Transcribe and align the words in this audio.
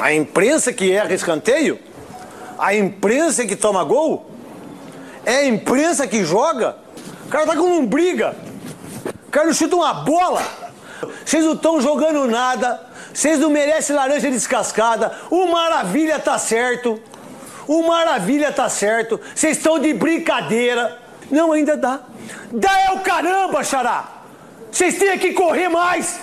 A 0.00 0.12
imprensa 0.12 0.72
que 0.72 0.92
erra 0.92 1.12
escanteio? 1.12 1.78
A 2.58 2.74
imprensa 2.74 3.44
que 3.44 3.56
toma 3.56 3.82
gol? 3.84 4.30
É 5.24 5.36
a 5.36 5.46
imprensa 5.46 6.06
que 6.06 6.24
joga? 6.24 6.76
O 7.26 7.28
cara 7.28 7.46
tá 7.46 7.56
com 7.56 7.64
um 7.64 7.86
briga. 7.86 8.34
O 9.26 9.30
cara 9.30 9.46
não 9.46 9.54
chuta 9.54 9.76
uma 9.76 9.92
bola. 9.92 10.42
Vocês 11.24 11.44
não 11.44 11.52
estão 11.52 11.80
jogando 11.80 12.26
nada. 12.26 12.80
Vocês 13.12 13.38
não 13.38 13.50
merecem 13.50 13.94
laranja 13.94 14.30
descascada. 14.30 15.12
O 15.30 15.46
Maravilha 15.46 16.18
tá 16.18 16.38
certo. 16.38 17.00
O 17.66 17.82
Maravilha 17.82 18.52
tá 18.52 18.68
certo. 18.68 19.20
Vocês 19.34 19.56
estão 19.56 19.78
de 19.78 19.92
brincadeira. 19.92 20.96
Não, 21.30 21.52
ainda 21.52 21.76
dá. 21.76 22.00
Dá 22.52 22.80
é 22.82 22.92
o 22.92 23.00
caramba, 23.00 23.62
Xará. 23.62 24.08
Vocês 24.70 24.96
têm 24.96 25.18
que 25.18 25.32
correr 25.32 25.68
mais. 25.68 26.18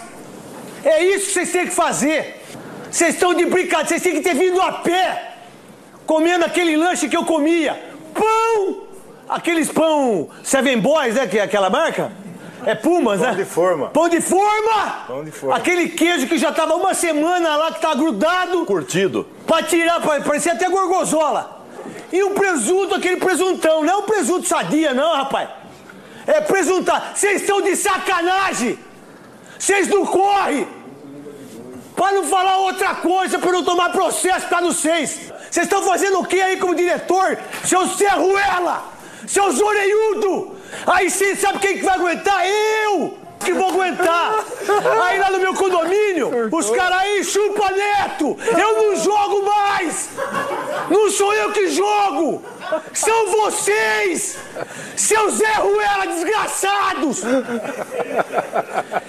É 0.83 1.03
isso 1.03 1.27
que 1.27 1.33
vocês 1.33 1.51
têm 1.51 1.65
que 1.65 1.71
fazer. 1.73 2.44
Vocês 2.95 3.15
estão 3.15 3.33
de 3.33 3.45
brincadeira. 3.45 3.89
Vocês 3.89 4.01
têm 4.01 4.13
que 4.13 4.21
ter 4.21 4.33
vindo 4.33 4.61
a 4.61 4.71
pé. 4.71 5.33
Comendo 6.05 6.45
aquele 6.45 6.77
lanche 6.77 7.09
que 7.09 7.17
eu 7.17 7.25
comia. 7.25 7.77
Pão! 8.13 8.83
Aqueles 9.27 9.69
pão 9.69 10.29
Seven 10.41 10.79
Boys, 10.79 11.15
né? 11.15 11.27
Que 11.27 11.39
é 11.39 11.41
aquela 11.41 11.69
marca. 11.69 12.13
É 12.65 12.73
Pumas, 12.73 13.19
Pão 13.19 13.31
né? 13.31 13.35
de 13.35 13.43
forma. 13.43 13.87
Pão 13.89 14.07
de 14.07 14.21
forma! 14.21 15.03
Pão 15.07 15.25
de 15.25 15.31
forma. 15.31 15.57
Aquele 15.57 15.89
queijo 15.89 16.25
que 16.25 16.37
já 16.37 16.53
tava 16.53 16.73
uma 16.75 16.93
semana 16.93 17.57
lá, 17.57 17.73
que 17.73 17.81
tá 17.81 17.93
grudado. 17.93 18.65
Curtido. 18.65 19.27
Pra 19.45 19.61
tirar, 19.61 19.99
parecia 19.99 20.53
até 20.53 20.69
gorgonzola. 20.69 21.65
E 22.13 22.23
o 22.23 22.31
presunto, 22.31 22.95
aquele 22.95 23.17
presuntão. 23.17 23.83
Não 23.83 23.93
é 23.93 23.97
um 23.97 24.03
presunto 24.03 24.47
sadia, 24.47 24.93
não, 24.93 25.17
rapaz. 25.17 25.49
É 26.25 26.39
presuntar. 26.39 27.11
Vocês 27.13 27.41
estão 27.41 27.61
de 27.61 27.75
sacanagem. 27.75 28.79
Vocês 29.59 29.89
não 29.89 30.05
correm. 30.05 30.65
Não 32.15 32.23
falar 32.23 32.59
outra 32.59 32.95
coisa, 32.95 33.37
pra 33.37 33.51
não 33.51 33.61
tomar 33.61 33.89
processo 33.91 34.47
causa 34.47 34.67
dos 34.67 34.77
seis. 34.77 35.33
Vocês 35.51 35.65
estão 35.65 35.81
fazendo 35.83 36.19
o 36.19 36.25
que 36.25 36.41
aí 36.41 36.55
como 36.55 36.73
diretor? 36.73 37.37
Seu 37.65 37.85
Serruela! 37.89 38.85
Seu 39.27 39.51
Zoreiudo! 39.51 40.55
Aí 40.87 41.09
sim, 41.09 41.35
sabe 41.35 41.59
quem 41.59 41.77
que 41.77 41.83
vai 41.83 41.95
aguentar? 41.95 42.41
Eu! 42.47 43.17
Que 43.41 43.51
vou 43.51 43.67
aguentar! 43.67 44.45
Aí 45.03 45.19
lá 45.19 45.29
no 45.29 45.39
meu 45.39 45.53
condomínio, 45.55 46.31
os 46.49 46.69
caras 46.69 46.99
aí 46.99 47.21
chupa 47.21 47.69
neto! 47.71 48.37
Eu 48.57 48.77
não 48.77 48.95
jogo 48.95 49.45
mais! 49.45 50.09
Não 50.89 51.11
sou 51.11 51.33
eu 51.33 51.51
que 51.51 51.67
jogo! 51.67 52.41
São 52.93 53.27
vocês! 53.31 54.37
Seus 54.95 55.35
Zé 55.35 55.53
Ruela 55.53 56.07
desgraçados! 56.07 57.23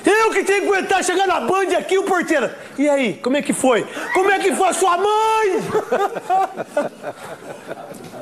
Eu 0.04 0.30
que 0.30 0.44
tenho 0.44 0.62
que 0.62 0.68
aguentar 0.68 1.04
chegar 1.04 1.26
na 1.26 1.40
Band 1.40 1.76
aqui, 1.76 1.98
o 1.98 2.04
porteiro. 2.04 2.50
E 2.78 2.88
aí, 2.88 3.14
como 3.14 3.36
é 3.36 3.42
que 3.42 3.52
foi? 3.52 3.86
Como 4.12 4.30
é 4.30 4.38
que 4.38 4.54
foi 4.54 4.68
a 4.68 4.72
sua 4.72 4.96
mãe? 4.96 5.62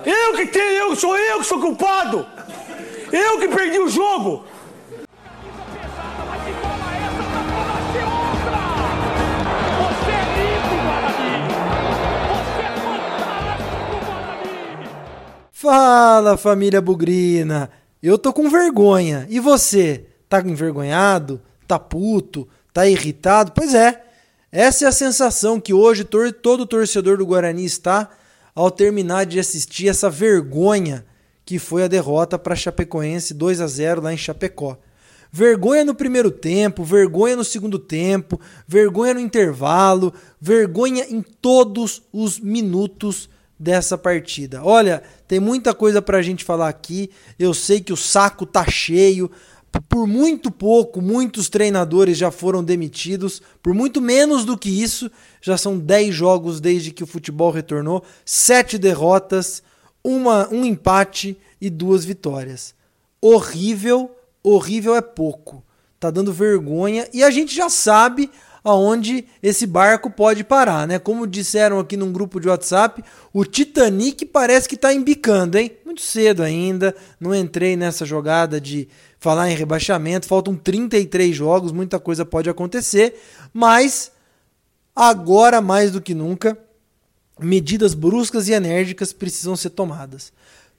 Eu 0.05 0.35
que 0.35 0.47
tenho, 0.47 0.91
eu 0.91 0.97
sou 0.97 1.17
eu 1.17 1.39
que 1.39 1.47
sou 1.47 1.61
culpado! 1.61 2.27
Eu 3.13 3.39
que 3.39 3.48
perdi 3.48 3.79
o 3.79 3.89
jogo! 3.89 4.45
Fala 15.65 16.37
família 16.37 16.79
bugrina, 16.79 17.70
eu 18.03 18.19
tô 18.19 18.34
com 18.34 18.51
vergonha. 18.51 19.27
E 19.31 19.41
você? 19.41 20.05
Tá 20.29 20.43
envergonhado? 20.43 21.41
Tá 21.67 21.79
puto? 21.79 22.47
Tá 22.70 22.87
irritado? 22.87 23.51
Pois 23.53 23.73
é, 23.73 24.05
essa 24.53 24.85
é 24.85 24.89
a 24.89 24.92
sensação 24.92 25.59
que 25.59 25.73
hoje 25.73 26.05
todo 26.05 26.67
torcedor 26.67 27.17
do 27.17 27.25
Guarani 27.25 27.65
está 27.65 28.11
ao 28.55 28.70
terminar 28.70 29.25
de 29.25 29.41
assistir 29.41 29.89
essa 29.89 30.11
vergonha 30.11 31.03
que 31.47 31.59
foi 31.59 31.85
a 31.85 31.89
derrota 31.89 32.39
para 32.39 32.55
Chapecoense 32.55 33.33
2 33.33 33.62
a 33.62 33.67
0 33.67 34.03
lá 34.03 34.12
em 34.12 34.19
Chapecó. 34.19 34.77
Vergonha 35.33 35.83
no 35.83 35.95
primeiro 35.95 36.31
tempo, 36.31 36.85
vergonha 36.85 37.36
no 37.36 37.45
segundo 37.45 37.79
tempo, 37.79 38.39
vergonha 38.69 39.14
no 39.14 39.20
intervalo, 39.20 40.13
vergonha 40.39 41.07
em 41.08 41.23
todos 41.23 42.02
os 42.13 42.39
minutos 42.39 43.31
dessa 43.59 43.97
partida. 43.97 44.63
Olha, 44.65 45.03
tem 45.27 45.41
muita 45.41 45.75
coisa 45.75 46.03
pra 46.03 46.23
gente 46.23 46.45
falar 46.45 46.69
aqui. 46.69 47.11
Eu 47.39 47.55
sei 47.55 47.81
que 47.81 47.92
o 47.92 47.97
saco 47.97 48.45
tá 48.45 48.65
cheio. 48.69 49.31
Por 49.89 50.07
muito 50.07 50.51
pouco, 50.51 51.03
muitos 51.03 51.48
treinadores 51.48 52.17
já 52.17 52.31
foram 52.31 52.63
demitidos. 52.63 53.43
Por 53.63 53.75
muito 53.75 54.01
menos 54.01 54.45
do 54.45 54.57
que 54.57 54.69
isso, 54.69 55.11
já 55.41 55.57
são 55.57 55.79
10 55.79 56.14
jogos 56.14 56.61
desde 56.61 56.93
que 56.93 57.03
o 57.03 57.07
futebol 57.07 57.51
retornou, 57.51 58.05
7 58.25 58.79
derrotas, 58.79 59.63
uma, 60.03 60.48
um 60.53 60.64
empate 60.64 61.37
e 61.61 61.69
duas 61.69 62.05
vitórias. 62.05 62.75
Horrível, 63.20 64.14
horrível 64.43 64.95
é 64.95 65.01
pouco. 65.01 65.64
Tá 65.98 66.11
dando 66.11 66.33
vergonha 66.33 67.09
e 67.13 67.25
a 67.25 67.31
gente 67.31 67.55
já 67.55 67.70
sabe 67.70 68.31
aonde 68.64 69.27
esse 69.42 69.67
barco 69.67 70.11
pode 70.11 70.42
parar, 70.42 70.89
né? 70.89 70.98
Como 70.98 71.27
disseram 71.27 71.79
aqui 71.79 71.98
num 71.98 72.11
grupo 72.11 72.41
de 72.41 72.48
WhatsApp, 72.48 73.05
o 73.30 73.45
Titanic 73.45 74.25
parece 74.25 74.67
que 74.67 74.77
tá 74.77 74.92
embicando, 74.95 75.58
hein? 75.58 75.70
Muito 75.85 76.01
cedo 76.01 76.42
ainda, 76.42 76.97
não 77.20 77.35
entrei 77.35 77.77
nessa 77.77 78.07
jogada 78.07 78.58
de 78.58 78.89
falar 79.20 79.51
em 79.51 79.55
rebaixamento, 79.55 80.27
faltam 80.27 80.57
33 80.57 81.36
jogos, 81.36 81.73
muita 81.73 82.01
coisa 82.01 82.25
pode 82.25 82.48
acontecer, 82.48 83.20
mas 83.52 84.11
agora 84.96 85.61
mais 85.61 85.91
do 85.91 86.01
que 86.01 86.14
nunca, 86.14 86.57
medidas 87.39 87.92
bruscas 87.92 88.48
e 88.48 88.52
enérgicas 88.52 89.13
precisam 89.13 89.57
ser 89.57 89.70
tomadas. 89.70 90.33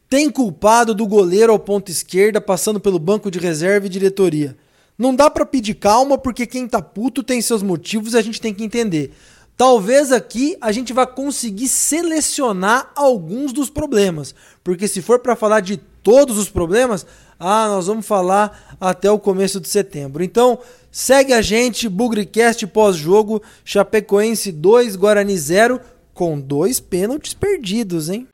Tem 0.09 0.29
culpado 0.29 0.96
do 0.96 1.06
goleiro 1.07 1.52
ao 1.52 1.59
ponto 1.59 1.91
esquerda 1.91 2.41
passando 2.41 2.79
pelo 2.79 3.00
banco 3.00 3.29
de 3.29 3.40
reserva 3.40 3.85
e 3.85 3.90
diretoria. 3.90 4.56
Não 4.97 5.16
dá 5.16 5.29
pra 5.29 5.45
pedir 5.45 5.75
calma 5.75 6.17
porque 6.17 6.45
quem 6.45 6.67
tá 6.67 6.81
puto 6.81 7.22
tem 7.22 7.41
seus 7.41 7.61
motivos 7.61 8.13
e 8.13 8.17
a 8.17 8.22
gente 8.22 8.39
tem 8.39 8.53
que 8.53 8.63
entender. 8.63 9.13
Talvez 9.57 10.11
aqui 10.11 10.57
a 10.59 10.72
gente 10.72 10.91
vá 10.94 11.06
conseguir 11.06 11.67
selecionar 11.67 12.91
alguns 12.95 13.53
dos 13.53 13.69
problemas, 13.69 14.35
porque 14.63 14.88
se 14.88 15.01
for 15.01 15.19
pra 15.19 15.35
falar 15.35 15.61
de 15.61 15.78
todos 15.78 16.38
os 16.38 16.50
problemas, 16.50 17.05
ah, 17.39 17.67
nós 17.67 17.88
vamos 17.88 18.05
falar 18.05 18.78
até 18.79 19.09
o 19.09 19.19
começo 19.19 19.59
de 19.59 19.69
setembro. 19.69 20.23
Então, 20.23 20.59
segue 20.91 21.34
a 21.34 21.41
gente, 21.41 21.88
Bugricast 21.88 22.67
pós-jogo, 22.67 23.41
Chapecoense 23.63 24.51
2, 24.51 24.95
Guarani 24.95 25.38
0, 25.38 25.79
com 26.13 26.39
dois 26.39 26.79
pênaltis 26.79 27.34
perdidos, 27.34 28.09
hein? 28.09 28.28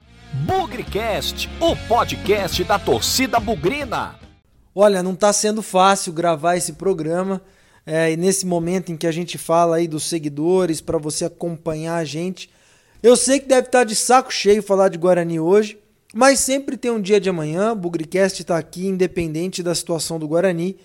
Bugrecast, 0.46 1.50
o 1.60 1.76
podcast 1.88 2.64
da 2.64 2.80
torcida 2.80 3.38
bugrina. 3.40 4.21
Olha, 4.74 5.04
não 5.04 5.14
está 5.14 5.34
sendo 5.34 5.62
fácil 5.62 6.14
gravar 6.14 6.56
esse 6.56 6.74
programa. 6.74 7.42
É, 7.86 8.12
e 8.12 8.18
nesse 8.18 8.46
momento 8.46 8.92
em 8.92 8.98
que 8.98 9.08
a 9.08 9.12
gente 9.12 9.38
fala 9.38 9.78
aí 9.78 9.88
dos 9.88 10.04
seguidores, 10.04 10.80
para 10.80 10.98
você 10.98 11.26
acompanhar 11.26 11.96
a 11.96 12.06
gente. 12.06 12.50
Eu 13.02 13.18
sei 13.18 13.40
que 13.40 13.48
deve 13.48 13.68
estar 13.68 13.84
de 13.84 13.96
saco 13.96 14.32
cheio 14.32 14.62
falar 14.62 14.90
de 14.90 14.98
Guarani 14.98 15.40
hoje, 15.40 15.78
mas 16.14 16.40
sempre 16.40 16.78
tem 16.78 16.92
um 16.92 17.02
dia 17.02 17.20
de 17.20 17.30
amanhã. 17.30 17.74
O 17.74 17.76
Bugricast 17.76 18.42
está 18.42 18.58
aqui 18.58 18.88
independente 18.88 19.64
da 19.64 19.74
situação 19.74 20.20
do 20.20 20.28
Guarani. 20.28 20.78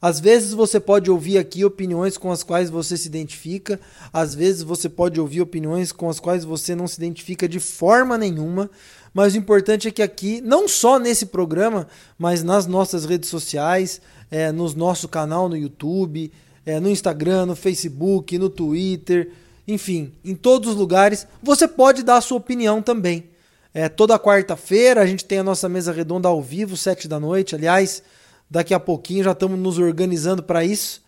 Às 0.00 0.20
vezes 0.20 0.52
você 0.52 0.78
pode 0.78 1.10
ouvir 1.10 1.38
aqui 1.38 1.64
opiniões 1.64 2.16
com 2.16 2.30
as 2.30 2.42
quais 2.42 2.68
você 2.68 2.96
se 2.96 3.08
identifica, 3.08 3.80
às 4.12 4.34
vezes 4.34 4.62
você 4.62 4.86
pode 4.86 5.18
ouvir 5.18 5.40
opiniões 5.40 5.92
com 5.92 6.10
as 6.10 6.20
quais 6.20 6.44
você 6.44 6.74
não 6.74 6.86
se 6.86 6.98
identifica 6.98 7.48
de 7.48 7.58
forma 7.58 8.18
nenhuma, 8.18 8.70
mas 9.14 9.34
o 9.34 9.38
importante 9.38 9.86
é 9.86 9.92
que 9.92 10.02
aqui, 10.02 10.40
não 10.40 10.66
só 10.66 10.98
nesse 10.98 11.26
programa, 11.26 11.86
mas 12.18 12.42
nas 12.42 12.66
nossas 12.66 13.04
redes 13.04 13.30
sociais, 13.30 14.00
é, 14.28 14.50
no 14.50 14.68
nosso 14.74 15.08
canal 15.08 15.48
no 15.48 15.56
YouTube, 15.56 16.32
é, 16.66 16.80
no 16.80 16.90
Instagram, 16.90 17.46
no 17.46 17.54
Facebook, 17.54 18.36
no 18.36 18.50
Twitter, 18.50 19.30
enfim, 19.68 20.12
em 20.24 20.34
todos 20.34 20.70
os 20.70 20.76
lugares, 20.76 21.28
você 21.40 21.68
pode 21.68 22.02
dar 22.02 22.16
a 22.16 22.20
sua 22.20 22.38
opinião 22.38 22.82
também. 22.82 23.30
É, 23.72 23.88
toda 23.88 24.18
quarta-feira 24.18 25.00
a 25.00 25.06
gente 25.06 25.24
tem 25.24 25.38
a 25.38 25.44
nossa 25.44 25.68
mesa 25.68 25.92
redonda 25.92 26.28
ao 26.28 26.42
vivo, 26.42 26.76
sete 26.76 27.06
da 27.06 27.20
noite. 27.20 27.54
Aliás, 27.54 28.02
daqui 28.50 28.74
a 28.74 28.80
pouquinho 28.80 29.22
já 29.22 29.32
estamos 29.32 29.58
nos 29.58 29.78
organizando 29.78 30.42
para 30.42 30.64
isso. 30.64 31.02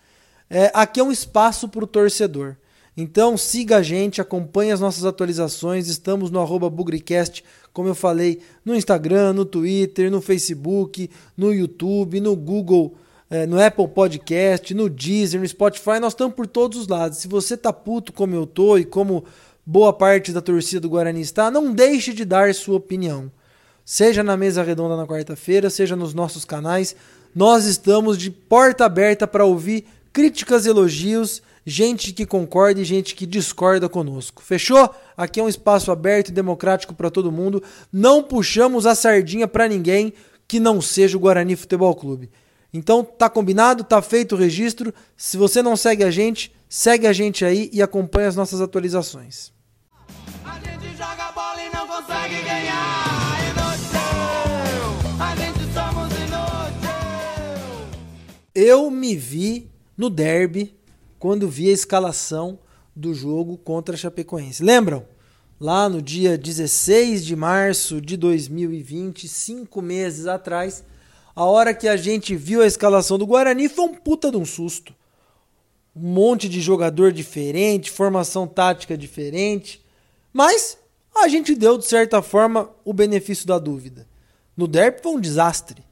É, 0.48 0.70
aqui 0.72 1.00
é 1.00 1.02
um 1.02 1.10
espaço 1.10 1.68
para 1.68 1.82
o 1.82 1.86
torcedor. 1.88 2.56
Então 2.96 3.36
siga 3.36 3.76
a 3.76 3.82
gente, 3.82 4.22
acompanhe 4.22 4.72
as 4.72 4.80
nossas 4.80 5.04
atualizações. 5.04 5.86
Estamos 5.86 6.30
no 6.30 6.40
arroba 6.40 6.70
Bugricast, 6.70 7.44
como 7.72 7.88
eu 7.88 7.94
falei, 7.94 8.40
no 8.64 8.74
Instagram, 8.74 9.34
no 9.34 9.44
Twitter, 9.44 10.10
no 10.10 10.22
Facebook, 10.22 11.10
no 11.36 11.52
YouTube, 11.52 12.20
no 12.20 12.34
Google, 12.34 12.94
é, 13.28 13.44
no 13.44 13.62
Apple 13.62 13.88
Podcast, 13.88 14.72
no 14.72 14.88
Deezer, 14.88 15.38
no 15.38 15.46
Spotify. 15.46 16.00
Nós 16.00 16.14
estamos 16.14 16.34
por 16.34 16.46
todos 16.46 16.80
os 16.80 16.88
lados. 16.88 17.18
Se 17.18 17.28
você 17.28 17.54
tá 17.54 17.70
puto 17.70 18.14
como 18.14 18.34
eu 18.34 18.46
tô 18.46 18.78
e 18.78 18.84
como 18.84 19.24
boa 19.64 19.92
parte 19.92 20.32
da 20.32 20.40
torcida 20.40 20.80
do 20.80 20.88
Guarani 20.88 21.20
está, 21.20 21.50
não 21.50 21.74
deixe 21.74 22.14
de 22.14 22.24
dar 22.24 22.54
sua 22.54 22.76
opinião. 22.76 23.30
Seja 23.84 24.22
na 24.22 24.38
mesa 24.38 24.62
redonda 24.62 24.96
na 24.96 25.06
quarta-feira, 25.06 25.68
seja 25.68 25.94
nos 25.94 26.14
nossos 26.14 26.44
canais, 26.44 26.96
nós 27.34 27.66
estamos 27.66 28.16
de 28.16 28.30
porta 28.30 28.86
aberta 28.86 29.26
para 29.26 29.44
ouvir 29.44 29.84
críticas, 30.12 30.64
elogios 30.64 31.42
gente 31.66 32.12
que 32.12 32.24
concorda 32.24 32.80
e 32.80 32.84
gente 32.84 33.16
que 33.16 33.26
discorda 33.26 33.88
conosco. 33.88 34.40
Fechou? 34.40 34.88
Aqui 35.16 35.40
é 35.40 35.42
um 35.42 35.48
espaço 35.48 35.90
aberto 35.90 36.28
e 36.28 36.32
democrático 36.32 36.94
para 36.94 37.10
todo 37.10 37.32
mundo. 37.32 37.60
Não 37.92 38.22
puxamos 38.22 38.86
a 38.86 38.94
sardinha 38.94 39.48
para 39.48 39.66
ninguém 39.66 40.12
que 40.46 40.60
não 40.60 40.80
seja 40.80 41.16
o 41.16 41.20
Guarani 41.20 41.56
Futebol 41.56 41.92
Clube. 41.96 42.30
Então 42.72 43.02
tá 43.02 43.28
combinado, 43.28 43.82
tá 43.82 44.00
feito 44.00 44.36
o 44.36 44.38
registro. 44.38 44.94
Se 45.16 45.36
você 45.36 45.60
não 45.60 45.76
segue 45.76 46.04
a 46.04 46.10
gente, 46.10 46.54
segue 46.68 47.04
a 47.08 47.12
gente 47.12 47.44
aí 47.44 47.68
e 47.72 47.82
acompanha 47.82 48.28
as 48.28 48.36
nossas 48.36 48.60
atualizações. 48.60 49.52
A 50.44 50.60
gente 50.60 50.96
joga 50.96 51.32
bola 51.32 51.60
e 51.64 51.74
não 51.74 51.88
consegue 51.88 52.42
ganhar. 52.42 53.38
Inútil, 53.50 55.20
a 55.20 55.34
gente 55.34 55.72
somos 55.74 56.12
inútil. 56.12 56.90
Eu 58.54 58.88
me 58.88 59.16
vi 59.16 59.68
no 59.96 60.08
derby 60.08 60.75
quando 61.26 61.48
vi 61.48 61.70
a 61.70 61.72
escalação 61.72 62.56
do 62.94 63.12
jogo 63.12 63.58
contra 63.58 63.96
a 63.96 63.98
Chapecoense. 63.98 64.62
Lembram? 64.62 65.04
Lá 65.58 65.88
no 65.88 66.00
dia 66.00 66.38
16 66.38 67.26
de 67.26 67.34
março 67.34 68.00
de 68.00 68.16
2020, 68.16 69.26
cinco 69.26 69.82
meses 69.82 70.28
atrás, 70.28 70.84
a 71.34 71.44
hora 71.44 71.74
que 71.74 71.88
a 71.88 71.96
gente 71.96 72.36
viu 72.36 72.62
a 72.62 72.66
escalação 72.66 73.18
do 73.18 73.26
Guarani 73.26 73.68
foi 73.68 73.86
um 73.86 73.94
puta 73.94 74.30
de 74.30 74.36
um 74.36 74.44
susto. 74.44 74.94
Um 75.96 76.12
monte 76.12 76.48
de 76.48 76.60
jogador 76.60 77.10
diferente, 77.10 77.90
formação 77.90 78.46
tática 78.46 78.96
diferente. 78.96 79.84
Mas 80.32 80.78
a 81.12 81.26
gente 81.26 81.56
deu, 81.56 81.76
de 81.76 81.86
certa 81.86 82.22
forma, 82.22 82.70
o 82.84 82.92
benefício 82.92 83.48
da 83.48 83.58
dúvida. 83.58 84.06
No 84.56 84.68
derby 84.68 85.02
foi 85.02 85.10
um 85.10 85.20
desastre. 85.20 85.82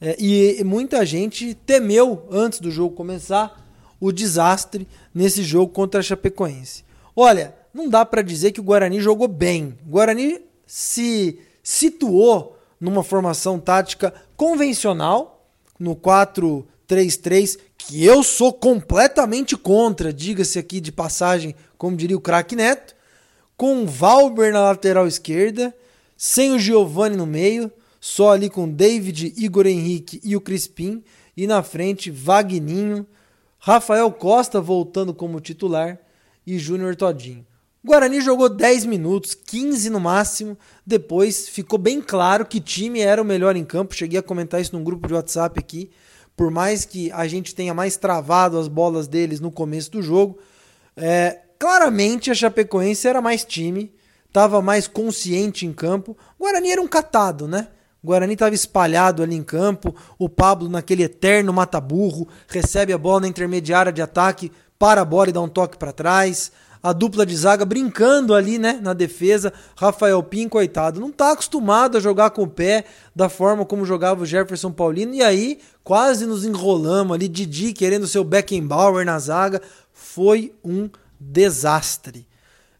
É, 0.00 0.14
e 0.20 0.62
muita 0.62 1.04
gente 1.04 1.52
temeu, 1.52 2.28
antes 2.30 2.60
do 2.60 2.70
jogo 2.70 2.94
começar, 2.94 3.63
o 4.00 4.12
desastre 4.12 4.86
nesse 5.14 5.42
jogo 5.42 5.72
contra 5.72 6.00
a 6.00 6.02
Chapecoense. 6.02 6.84
Olha, 7.16 7.54
não 7.72 7.88
dá 7.88 8.04
para 8.04 8.22
dizer 8.22 8.52
que 8.52 8.60
o 8.60 8.64
Guarani 8.64 9.00
jogou 9.00 9.28
bem. 9.28 9.76
O 9.86 9.90
Guarani 9.90 10.40
se 10.66 11.38
situou 11.62 12.58
numa 12.80 13.02
formação 13.02 13.58
tática 13.58 14.12
convencional, 14.36 15.46
no 15.78 15.96
4-3-3, 15.96 17.58
que 17.76 18.04
eu 18.04 18.22
sou 18.22 18.52
completamente 18.52 19.56
contra, 19.56 20.12
diga-se 20.12 20.58
aqui 20.58 20.80
de 20.80 20.92
passagem, 20.92 21.54
como 21.76 21.96
diria 21.96 22.16
o 22.16 22.20
craque 22.20 22.56
Neto, 22.56 22.94
com 23.56 23.82
o 23.82 23.86
Valber 23.86 24.52
na 24.52 24.60
lateral 24.60 25.06
esquerda, 25.06 25.74
sem 26.16 26.52
o 26.52 26.58
Giovani 26.58 27.16
no 27.16 27.26
meio, 27.26 27.70
só 28.00 28.32
ali 28.32 28.50
com 28.50 28.68
David, 28.68 29.32
Igor 29.36 29.66
Henrique 29.66 30.20
e 30.22 30.36
o 30.36 30.40
Crispim, 30.40 31.02
e 31.36 31.46
na 31.46 31.62
frente 31.62 32.10
Vagninho, 32.10 33.06
Rafael 33.66 34.12
Costa 34.12 34.60
voltando 34.60 35.14
como 35.14 35.40
titular 35.40 35.98
e 36.46 36.58
Júnior 36.58 36.94
Todinho. 36.96 37.46
Guarani 37.82 38.20
jogou 38.20 38.50
10 38.50 38.84
minutos, 38.84 39.34
15 39.34 39.88
no 39.88 39.98
máximo. 39.98 40.58
Depois 40.86 41.48
ficou 41.48 41.78
bem 41.78 42.02
claro 42.02 42.44
que 42.44 42.60
time 42.60 43.00
era 43.00 43.22
o 43.22 43.24
melhor 43.24 43.56
em 43.56 43.64
campo. 43.64 43.94
Cheguei 43.94 44.18
a 44.18 44.22
comentar 44.22 44.60
isso 44.60 44.76
num 44.76 44.84
grupo 44.84 45.08
de 45.08 45.14
WhatsApp 45.14 45.58
aqui. 45.58 45.90
Por 46.36 46.50
mais 46.50 46.84
que 46.84 47.10
a 47.12 47.26
gente 47.26 47.54
tenha 47.54 47.72
mais 47.72 47.96
travado 47.96 48.58
as 48.58 48.68
bolas 48.68 49.08
deles 49.08 49.40
no 49.40 49.50
começo 49.50 49.92
do 49.92 50.02
jogo, 50.02 50.38
é, 50.94 51.40
claramente 51.58 52.30
a 52.30 52.34
Chapecoense 52.34 53.08
era 53.08 53.22
mais 53.22 53.46
time, 53.46 53.94
estava 54.26 54.60
mais 54.60 54.86
consciente 54.86 55.64
em 55.64 55.72
campo. 55.72 56.14
O 56.38 56.44
Guarani 56.44 56.70
era 56.70 56.82
um 56.82 56.88
catado, 56.88 57.48
né? 57.48 57.68
O 58.04 58.08
Guarani 58.08 58.34
estava 58.34 58.54
espalhado 58.54 59.22
ali 59.22 59.34
em 59.34 59.42
campo. 59.42 59.94
O 60.18 60.28
Pablo, 60.28 60.68
naquele 60.68 61.04
eterno 61.04 61.54
mata-burro, 61.54 62.28
recebe 62.46 62.92
a 62.92 62.98
bola 62.98 63.20
na 63.20 63.28
intermediária 63.28 63.90
de 63.90 64.02
ataque, 64.02 64.52
para 64.78 65.00
a 65.00 65.04
bola 65.06 65.30
e 65.30 65.32
dá 65.32 65.40
um 65.40 65.48
toque 65.48 65.78
para 65.78 65.90
trás. 65.90 66.52
A 66.82 66.92
dupla 66.92 67.24
de 67.24 67.34
zaga 67.34 67.64
brincando 67.64 68.34
ali, 68.34 68.58
né, 68.58 68.78
na 68.82 68.92
defesa. 68.92 69.54
Rafael 69.74 70.22
Pim, 70.22 70.50
coitado, 70.50 71.00
não 71.00 71.08
está 71.08 71.32
acostumado 71.32 71.96
a 71.96 72.00
jogar 72.00 72.28
com 72.32 72.42
o 72.42 72.46
pé 72.46 72.84
da 73.16 73.30
forma 73.30 73.64
como 73.64 73.86
jogava 73.86 74.22
o 74.22 74.26
Jefferson 74.26 74.70
Paulino. 74.70 75.14
E 75.14 75.22
aí, 75.22 75.58
quase 75.82 76.26
nos 76.26 76.44
enrolamos 76.44 77.14
ali. 77.14 77.26
Didi 77.26 77.72
querendo 77.72 78.06
seu 78.06 78.22
Beckenbauer 78.22 79.06
na 79.06 79.18
zaga. 79.18 79.62
Foi 79.94 80.52
um 80.62 80.90
desastre. 81.18 82.28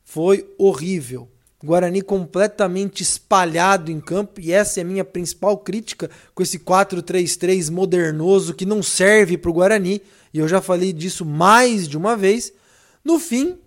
Foi 0.04 0.46
horrível. 0.58 1.30
Guarani 1.64 2.02
completamente 2.02 3.02
espalhado 3.02 3.90
em 3.90 4.00
campo, 4.00 4.40
e 4.40 4.52
essa 4.52 4.80
é 4.80 4.82
a 4.82 4.86
minha 4.86 5.04
principal 5.04 5.58
crítica 5.58 6.10
com 6.34 6.42
esse 6.42 6.58
4-3-3 6.58 7.70
modernoso 7.70 8.54
que 8.54 8.66
não 8.66 8.82
serve 8.82 9.38
para 9.38 9.50
o 9.50 9.54
Guarani, 9.54 10.02
e 10.32 10.38
eu 10.38 10.46
já 10.46 10.60
falei 10.60 10.92
disso 10.92 11.24
mais 11.24 11.88
de 11.88 11.96
uma 11.96 12.16
vez. 12.16 12.52
No 13.04 13.18
fim, 13.18 13.58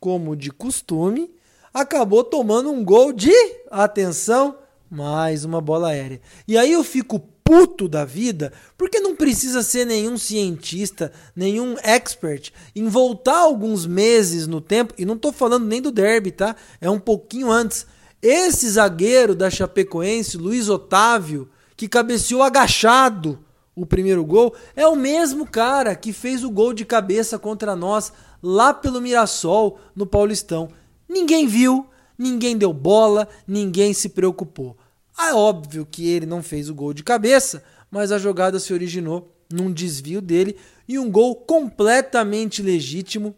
como 0.00 0.34
de 0.34 0.50
costume, 0.50 1.30
acabou 1.72 2.24
tomando 2.24 2.70
um 2.70 2.84
gol 2.84 3.12
de 3.12 3.32
atenção, 3.70 4.56
mais 4.90 5.44
uma 5.44 5.60
bola 5.60 5.88
aérea. 5.88 6.20
E 6.46 6.58
aí 6.58 6.72
eu 6.72 6.82
fico 6.82 7.31
puto 7.52 7.86
da 7.86 8.02
vida, 8.02 8.50
porque 8.78 8.98
não 8.98 9.14
precisa 9.14 9.62
ser 9.62 9.84
nenhum 9.84 10.16
cientista, 10.16 11.12
nenhum 11.36 11.76
expert 11.82 12.50
em 12.74 12.88
voltar 12.88 13.40
alguns 13.40 13.84
meses 13.84 14.46
no 14.46 14.58
tempo, 14.58 14.94
e 14.96 15.04
não 15.04 15.18
tô 15.18 15.30
falando 15.30 15.66
nem 15.66 15.82
do 15.82 15.92
derby, 15.92 16.30
tá? 16.30 16.56
É 16.80 16.88
um 16.88 16.98
pouquinho 16.98 17.50
antes. 17.50 17.86
Esse 18.22 18.70
zagueiro 18.70 19.34
da 19.34 19.50
Chapecoense, 19.50 20.38
Luiz 20.38 20.70
Otávio, 20.70 21.50
que 21.76 21.88
cabeceou 21.88 22.42
agachado 22.42 23.38
o 23.76 23.84
primeiro 23.84 24.24
gol, 24.24 24.54
é 24.74 24.86
o 24.86 24.96
mesmo 24.96 25.46
cara 25.46 25.94
que 25.94 26.10
fez 26.10 26.42
o 26.42 26.50
gol 26.50 26.72
de 26.72 26.86
cabeça 26.86 27.38
contra 27.38 27.76
nós 27.76 28.14
lá 28.42 28.72
pelo 28.72 28.98
Mirassol, 28.98 29.78
no 29.94 30.06
Paulistão. 30.06 30.70
Ninguém 31.06 31.46
viu, 31.46 31.86
ninguém 32.16 32.56
deu 32.56 32.72
bola, 32.72 33.28
ninguém 33.46 33.92
se 33.92 34.08
preocupou. 34.08 34.74
É 35.18 35.34
óbvio 35.34 35.86
que 35.88 36.08
ele 36.08 36.26
não 36.26 36.42
fez 36.42 36.68
o 36.68 36.74
gol 36.74 36.92
de 36.92 37.02
cabeça, 37.02 37.62
mas 37.90 38.10
a 38.10 38.18
jogada 38.18 38.58
se 38.58 38.72
originou 38.72 39.34
num 39.52 39.72
desvio 39.72 40.20
dele 40.20 40.56
e 40.88 40.98
um 40.98 41.10
gol 41.10 41.36
completamente 41.36 42.62
legítimo. 42.62 43.34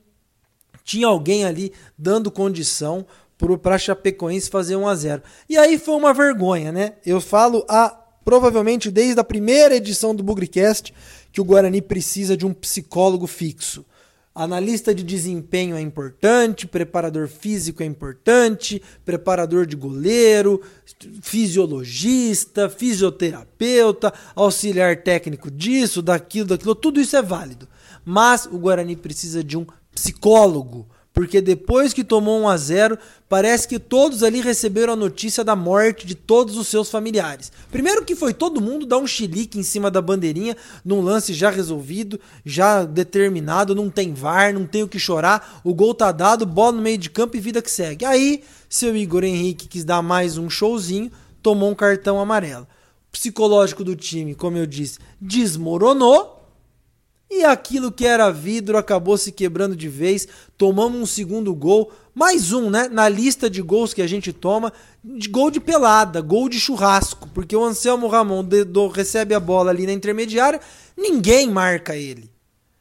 Tinha 0.84 1.06
alguém 1.06 1.44
ali 1.44 1.72
dando 1.98 2.30
condição 2.30 3.06
para 3.60 3.78
Chapecoense 3.78 4.48
fazer 4.48 4.76
1 4.76 4.88
a 4.88 4.94
0. 4.94 5.22
E 5.48 5.56
aí 5.56 5.78
foi 5.78 5.94
uma 5.94 6.14
vergonha, 6.14 6.70
né? 6.70 6.94
Eu 7.04 7.20
falo 7.20 7.64
a 7.68 8.00
provavelmente 8.24 8.90
desde 8.90 9.20
a 9.20 9.24
primeira 9.24 9.76
edição 9.76 10.14
do 10.14 10.22
Bugrecast 10.22 10.94
que 11.30 11.40
o 11.40 11.44
Guarani 11.44 11.82
precisa 11.82 12.36
de 12.36 12.46
um 12.46 12.54
psicólogo 12.54 13.26
fixo. 13.26 13.84
Analista 14.34 14.92
de 14.92 15.04
desempenho 15.04 15.76
é 15.76 15.80
importante, 15.80 16.66
preparador 16.66 17.28
físico 17.28 17.84
é 17.84 17.86
importante, 17.86 18.82
preparador 19.04 19.64
de 19.64 19.76
goleiro, 19.76 20.60
fisiologista, 21.22 22.68
fisioterapeuta, 22.68 24.12
auxiliar 24.34 25.04
técnico 25.04 25.48
disso, 25.48 26.02
daquilo, 26.02 26.48
daquilo, 26.48 26.74
tudo 26.74 27.00
isso 27.00 27.16
é 27.16 27.22
válido. 27.22 27.68
Mas 28.04 28.46
o 28.46 28.58
Guarani 28.58 28.96
precisa 28.96 29.44
de 29.44 29.56
um 29.56 29.64
psicólogo 29.94 30.88
porque 31.14 31.40
depois 31.40 31.92
que 31.92 32.02
tomou 32.02 32.40
1 32.42 32.48
a 32.48 32.56
0, 32.56 32.98
parece 33.28 33.68
que 33.68 33.78
todos 33.78 34.24
ali 34.24 34.40
receberam 34.40 34.94
a 34.94 34.96
notícia 34.96 35.44
da 35.44 35.54
morte 35.54 36.04
de 36.04 36.16
todos 36.16 36.56
os 36.56 36.66
seus 36.66 36.90
familiares. 36.90 37.52
Primeiro 37.70 38.04
que 38.04 38.16
foi 38.16 38.34
todo 38.34 38.60
mundo 38.60 38.84
dar 38.84 38.98
um 38.98 39.06
chilique 39.06 39.56
em 39.56 39.62
cima 39.62 39.92
da 39.92 40.02
bandeirinha, 40.02 40.56
num 40.84 41.00
lance 41.00 41.32
já 41.32 41.50
resolvido, 41.50 42.18
já 42.44 42.84
determinado, 42.84 43.76
não 43.76 43.88
tem 43.88 44.12
VAR, 44.12 44.52
não 44.52 44.66
tem 44.66 44.82
o 44.82 44.88
que 44.88 44.98
chorar, 44.98 45.60
o 45.62 45.72
gol 45.72 45.94
tá 45.94 46.10
dado, 46.10 46.44
bola 46.44 46.72
no 46.72 46.82
meio 46.82 46.98
de 46.98 47.08
campo 47.08 47.36
e 47.36 47.40
vida 47.40 47.62
que 47.62 47.70
segue. 47.70 48.04
Aí, 48.04 48.42
seu 48.68 48.96
Igor 48.96 49.22
Henrique 49.22 49.68
quis 49.68 49.84
dar 49.84 50.02
mais 50.02 50.36
um 50.36 50.50
showzinho, 50.50 51.12
tomou 51.40 51.70
um 51.70 51.76
cartão 51.76 52.18
amarelo. 52.18 52.66
O 53.08 53.12
psicológico 53.12 53.84
do 53.84 53.94
time, 53.94 54.34
como 54.34 54.58
eu 54.58 54.66
disse, 54.66 54.98
desmoronou 55.20 56.43
e 57.30 57.44
aquilo 57.44 57.90
que 57.90 58.06
era 58.06 58.30
vidro 58.30 58.76
acabou 58.76 59.16
se 59.18 59.32
quebrando 59.32 59.74
de 59.74 59.88
vez. 59.88 60.28
Tomamos 60.56 61.00
um 61.00 61.06
segundo 61.06 61.54
gol, 61.54 61.90
mais 62.14 62.52
um, 62.52 62.70
né? 62.70 62.88
Na 62.88 63.08
lista 63.08 63.50
de 63.50 63.60
gols 63.60 63.92
que 63.92 64.02
a 64.02 64.06
gente 64.06 64.32
toma, 64.32 64.72
de 65.02 65.28
gol 65.28 65.50
de 65.50 65.60
pelada, 65.60 66.20
gol 66.20 66.48
de 66.48 66.60
churrasco, 66.60 67.28
porque 67.34 67.56
o 67.56 67.64
Anselmo 67.64 68.06
Ramon 68.06 68.46
recebe 68.92 69.34
a 69.34 69.40
bola 69.40 69.70
ali 69.70 69.86
na 69.86 69.92
intermediária, 69.92 70.60
ninguém 70.96 71.50
marca 71.50 71.96
ele. 71.96 72.34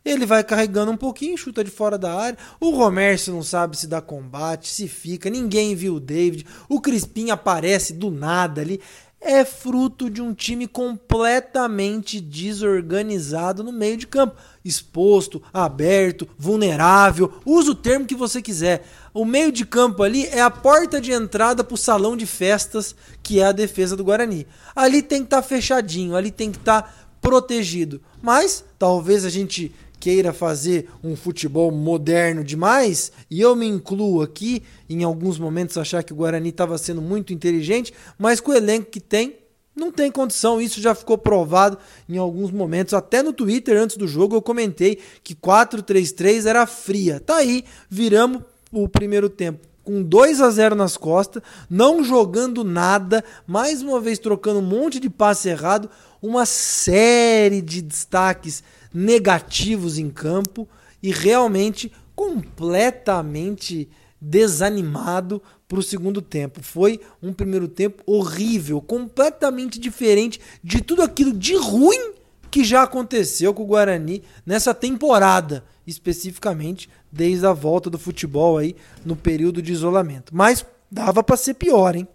Ele 0.06 0.26
vai 0.26 0.44
carregando 0.44 0.92
um 0.92 0.98
pouquinho, 0.98 1.38
chuta 1.38 1.64
de 1.64 1.72
fora 1.72 1.98
da 1.98 2.14
área. 2.14 2.38
O 2.60 2.72
Romércio 2.72 3.34
não 3.34 3.42
sabe 3.42 3.78
se 3.78 3.88
dá 3.88 4.02
combate, 4.02 4.68
se 4.68 4.86
fica. 4.86 5.30
Ninguém 5.30 5.76
viu 5.76 5.96
o 5.96 6.00
David. 6.00 6.46
O 6.68 6.82
Crispim 6.82 7.30
aparece 7.30 7.94
do 7.94 8.12
nada 8.12 8.60
ali 8.60 8.82
é 9.24 9.46
fruto 9.46 10.10
de 10.10 10.22
um 10.22 10.34
time 10.34 10.68
completamente 10.68 12.20
desorganizado 12.20 13.63
no 13.63 13.72
meio 13.72 13.98
de 13.98 14.06
campo. 14.06 14.36
Exposto, 14.63 15.42
aberto, 15.53 16.27
vulnerável, 16.38 17.34
usa 17.46 17.72
o 17.72 17.75
termo 17.75 18.06
que 18.06 18.15
você 18.15 18.42
quiser. 18.42 18.86
O 19.13 19.25
meio 19.25 19.51
de 19.51 19.65
campo 19.65 20.03
ali 20.03 20.25
é 20.27 20.42
a 20.42 20.50
porta 20.50 21.00
de 21.00 21.12
entrada 21.12 21.63
para 21.63 21.75
o 21.75 21.77
salão 21.77 22.18
de 22.18 22.25
festas, 22.25 22.96
que 23.22 23.39
é 23.39 23.46
a 23.46 23.51
defesa 23.51 23.96
do 23.96 24.03
Guarani. 24.03 24.46
Ali 24.75 25.01
tem 25.01 25.20
que 25.20 25.27
estar 25.27 25.42
tá 25.42 25.48
fechadinho, 25.48 26.15
ali 26.15 26.30
tem 26.30 26.51
que 26.51 26.58
estar 26.58 26.82
tá 26.82 26.94
protegido. 27.22 28.01
Mas 28.22 28.63
talvez 28.77 29.25
a 29.25 29.30
gente 29.30 29.74
queira 30.03 30.33
fazer 30.33 30.89
um 31.01 31.15
futebol 31.15 31.72
moderno 31.72 32.43
demais, 32.43 33.10
e 33.31 33.39
eu 33.39 33.55
me 33.55 33.65
incluo 33.65 34.22
aqui, 34.22 34.62
em 34.89 35.01
alguns 35.01 35.39
momentos 35.39 35.77
achar 35.77 36.03
que 36.03 36.12
o 36.12 36.15
Guarani 36.17 36.50
estava 36.50 36.77
sendo 36.77 37.01
muito 37.01 37.31
inteligente, 37.31 37.93
mas 38.19 38.41
com 38.41 38.51
o 38.51 38.53
elenco 38.53 38.91
que 38.91 39.00
tem, 39.00 39.38
não 39.74 39.93
tem 39.93 40.12
condição, 40.12 40.60
isso 40.60 40.81
já 40.81 40.93
ficou 40.93 41.17
provado 41.17 41.77
em 42.10 42.17
alguns 42.17 42.51
momentos. 42.51 42.93
Até 42.93 43.24
no 43.24 43.31
Twitter, 43.31 43.81
antes 43.81 43.95
do 43.95 44.05
jogo, 44.05 44.36
eu 44.36 44.41
comentei 44.41 45.00
que 45.24 45.33
4-3-3 45.33 46.48
era 46.48 46.67
fria. 46.67 47.22
Tá 47.22 47.38
aí, 47.38 47.63
viramos 47.89 48.41
o 48.74 48.89
primeiro 48.89 49.29
tempo 49.29 49.65
com 49.86 50.03
2 50.03 50.41
a 50.41 50.50
0 50.50 50.75
nas 50.75 50.98
costas, 50.98 51.41
não 51.69 52.03
jogando 52.03 52.63
nada, 52.63 53.24
mais 53.48 53.81
uma 53.81 54.00
vez 54.00 54.19
trocando 54.19 54.60
um 54.60 54.63
monte 54.63 55.00
de 55.00 55.10
passe 55.10 55.50
errado, 55.50 55.89
uma 56.22 56.45
série 56.45 57.62
de 57.62 57.81
destaques 57.81 58.63
negativos 58.94 59.98
em 59.98 60.10
campo 60.10 60.68
e 61.02 61.12
realmente 61.12 61.92
completamente 62.16 63.90
desanimado 64.22 65.42
para 65.68 65.80
o 65.80 65.84
segundo 65.84 66.22
tempo. 66.22 66.62
Foi 66.62 67.00
um 67.22 67.34
primeiro 67.34 67.68
tempo 67.68 68.04
horrível, 68.06 68.80
completamente 68.80 69.80
diferente 69.80 70.40
de 70.64 70.82
tudo 70.82 71.02
aquilo 71.02 71.34
de 71.34 71.56
ruim 71.56 72.14
que 72.50 72.64
já 72.64 72.84
aconteceu 72.84 73.54
com 73.54 73.64
o 73.64 73.66
Guarani 73.66 74.24
nessa 74.46 74.74
temporada, 74.74 75.66
especificamente 75.88 76.88
desde 77.12 77.46
a 77.48 77.52
volta 77.52 77.90
do 77.90 77.98
futebol 77.98 78.60
aí 78.60 78.76
no 79.04 79.16
período 79.16 79.62
de 79.62 79.74
isolamento. 79.74 80.36
Mas 80.36 80.64
dava 80.90 81.24
para 81.24 81.36
ser 81.36 81.56
pior, 81.56 81.96
hein? 81.96 82.08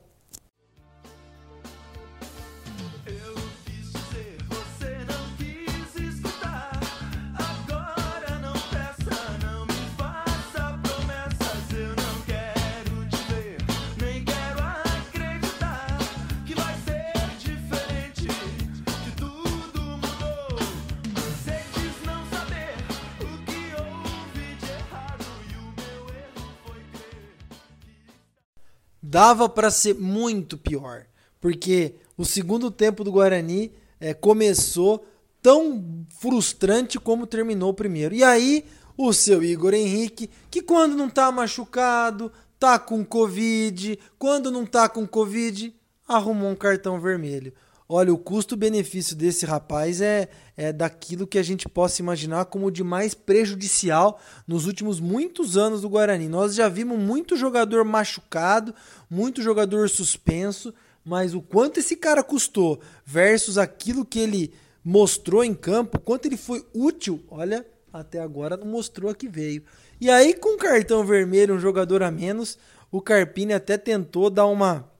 Dava 29.18 29.48
para 29.48 29.68
ser 29.68 29.96
muito 29.96 30.56
pior, 30.56 31.04
porque 31.40 31.96
o 32.16 32.24
segundo 32.24 32.70
tempo 32.70 33.02
do 33.02 33.10
Guarani 33.10 33.72
eh, 33.98 34.14
começou 34.14 35.04
tão 35.42 36.06
frustrante 36.20 37.00
como 37.00 37.26
terminou 37.26 37.70
o 37.70 37.74
primeiro. 37.74 38.14
E 38.14 38.22
aí, 38.22 38.64
o 38.96 39.12
seu 39.12 39.42
Igor 39.42 39.74
Henrique, 39.74 40.30
que 40.48 40.62
quando 40.62 40.96
não 40.96 41.10
tá 41.10 41.32
machucado, 41.32 42.30
tá 42.60 42.78
com 42.78 43.04
Covid, 43.04 43.98
quando 44.16 44.52
não 44.52 44.64
tá 44.64 44.88
com 44.88 45.04
Covid, 45.04 45.74
arrumou 46.06 46.50
um 46.50 46.54
cartão 46.54 47.00
vermelho. 47.00 47.52
Olha, 47.90 48.12
o 48.12 48.18
custo-benefício 48.18 49.16
desse 49.16 49.46
rapaz 49.46 50.02
é, 50.02 50.28
é 50.58 50.74
daquilo 50.74 51.26
que 51.26 51.38
a 51.38 51.42
gente 51.42 51.66
possa 51.66 52.02
imaginar 52.02 52.44
como 52.44 52.70
de 52.70 52.84
mais 52.84 53.14
prejudicial 53.14 54.20
nos 54.46 54.66
últimos 54.66 55.00
muitos 55.00 55.56
anos 55.56 55.80
do 55.80 55.88
Guarani. 55.88 56.28
Nós 56.28 56.54
já 56.54 56.68
vimos 56.68 56.98
muito 56.98 57.34
jogador 57.34 57.86
machucado, 57.86 58.74
muito 59.08 59.40
jogador 59.40 59.88
suspenso, 59.88 60.74
mas 61.02 61.34
o 61.34 61.40
quanto 61.40 61.80
esse 61.80 61.96
cara 61.96 62.22
custou 62.22 62.78
versus 63.06 63.56
aquilo 63.56 64.04
que 64.04 64.18
ele 64.18 64.52
mostrou 64.84 65.42
em 65.42 65.54
campo, 65.54 65.98
quanto 65.98 66.26
ele 66.26 66.36
foi 66.36 66.66
útil, 66.74 67.24
olha, 67.30 67.66
até 67.90 68.20
agora 68.20 68.54
não 68.58 68.66
mostrou 68.66 69.10
a 69.10 69.14
que 69.14 69.28
veio. 69.28 69.62
E 69.98 70.10
aí, 70.10 70.34
com 70.34 70.58
cartão 70.58 71.06
vermelho, 71.06 71.54
um 71.54 71.58
jogador 71.58 72.02
a 72.02 72.10
menos, 72.10 72.58
o 72.92 73.00
Carpini 73.00 73.54
até 73.54 73.78
tentou 73.78 74.28
dar 74.28 74.46
uma 74.46 74.90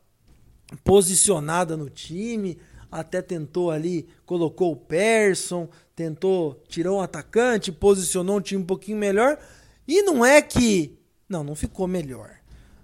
posicionada 0.83 1.77
no 1.77 1.89
time, 1.89 2.59
até 2.91 3.21
tentou 3.21 3.71
ali, 3.71 4.09
colocou 4.25 4.73
o 4.73 4.77
Persson, 4.77 5.69
tentou, 5.95 6.63
tirou 6.69 6.99
um 6.99 7.01
atacante, 7.01 7.73
posicionou 7.73 8.39
um 8.39 8.41
time 8.41 8.63
um 8.63 8.67
pouquinho 8.67 8.99
melhor. 8.99 9.39
E 9.87 10.03
não 10.03 10.25
é 10.25 10.41
que. 10.41 10.99
Não, 11.29 11.45
não 11.45 11.55
ficou 11.55 11.87
melhor. 11.87 12.39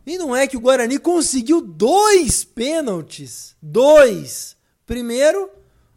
E 0.06 0.18
não 0.18 0.36
é 0.36 0.46
que 0.46 0.56
o 0.56 0.60
Guarani 0.60 0.98
conseguiu 0.98 1.62
dois 1.62 2.44
pênaltis. 2.44 3.56
Dois. 3.60 4.56
Primeiro, 4.84 5.50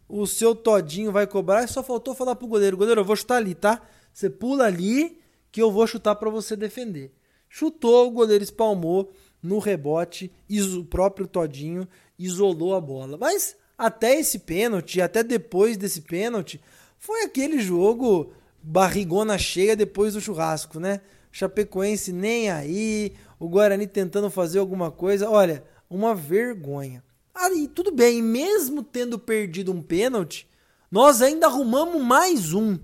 o 0.08 0.26
seu 0.26 0.54
Todinho 0.54 1.12
vai 1.12 1.26
cobrar 1.26 1.66
só 1.68 1.82
faltou 1.82 2.14
falar 2.14 2.34
pro 2.34 2.46
goleiro: 2.46 2.76
goleiro, 2.76 3.02
eu 3.02 3.04
vou 3.04 3.16
chutar 3.16 3.36
ali, 3.36 3.54
tá? 3.54 3.82
Você 4.12 4.30
pula 4.30 4.64
ali 4.64 5.20
que 5.52 5.60
eu 5.60 5.70
vou 5.70 5.86
chutar 5.86 6.14
para 6.14 6.30
você 6.30 6.56
defender. 6.56 7.12
Chutou, 7.48 8.08
o 8.08 8.10
goleiro 8.10 8.44
espalmou 8.44 9.12
no 9.42 9.58
rebote, 9.58 10.32
o 10.76 10.84
próprio 10.84 11.26
Todinho 11.26 11.86
isolou 12.18 12.74
a 12.74 12.80
bola. 12.80 13.16
Mas 13.16 13.56
até 13.78 14.18
esse 14.18 14.40
pênalti, 14.40 15.00
até 15.00 15.22
depois 15.22 15.76
desse 15.76 16.00
pênalti, 16.00 16.60
foi 16.98 17.22
aquele 17.22 17.60
jogo 17.60 18.32
barrigona 18.60 19.38
cheia 19.38 19.76
depois 19.76 20.14
do 20.14 20.20
churrasco, 20.20 20.80
né? 20.80 21.00
Chapecoense 21.30 22.12
nem 22.12 22.50
aí, 22.50 23.14
o 23.38 23.48
Guarani 23.48 23.86
tentando 23.86 24.28
fazer 24.28 24.58
alguma 24.58 24.90
coisa. 24.90 25.30
Olha, 25.30 25.62
uma 25.88 26.14
vergonha. 26.14 27.04
Aí, 27.32 27.68
tudo 27.68 27.92
bem, 27.92 28.20
mesmo 28.20 28.82
tendo 28.82 29.16
perdido 29.16 29.70
um 29.70 29.80
pênalti, 29.80 30.48
nós 30.90 31.22
ainda 31.22 31.46
arrumamos 31.46 32.02
mais 32.02 32.52
um. 32.52 32.76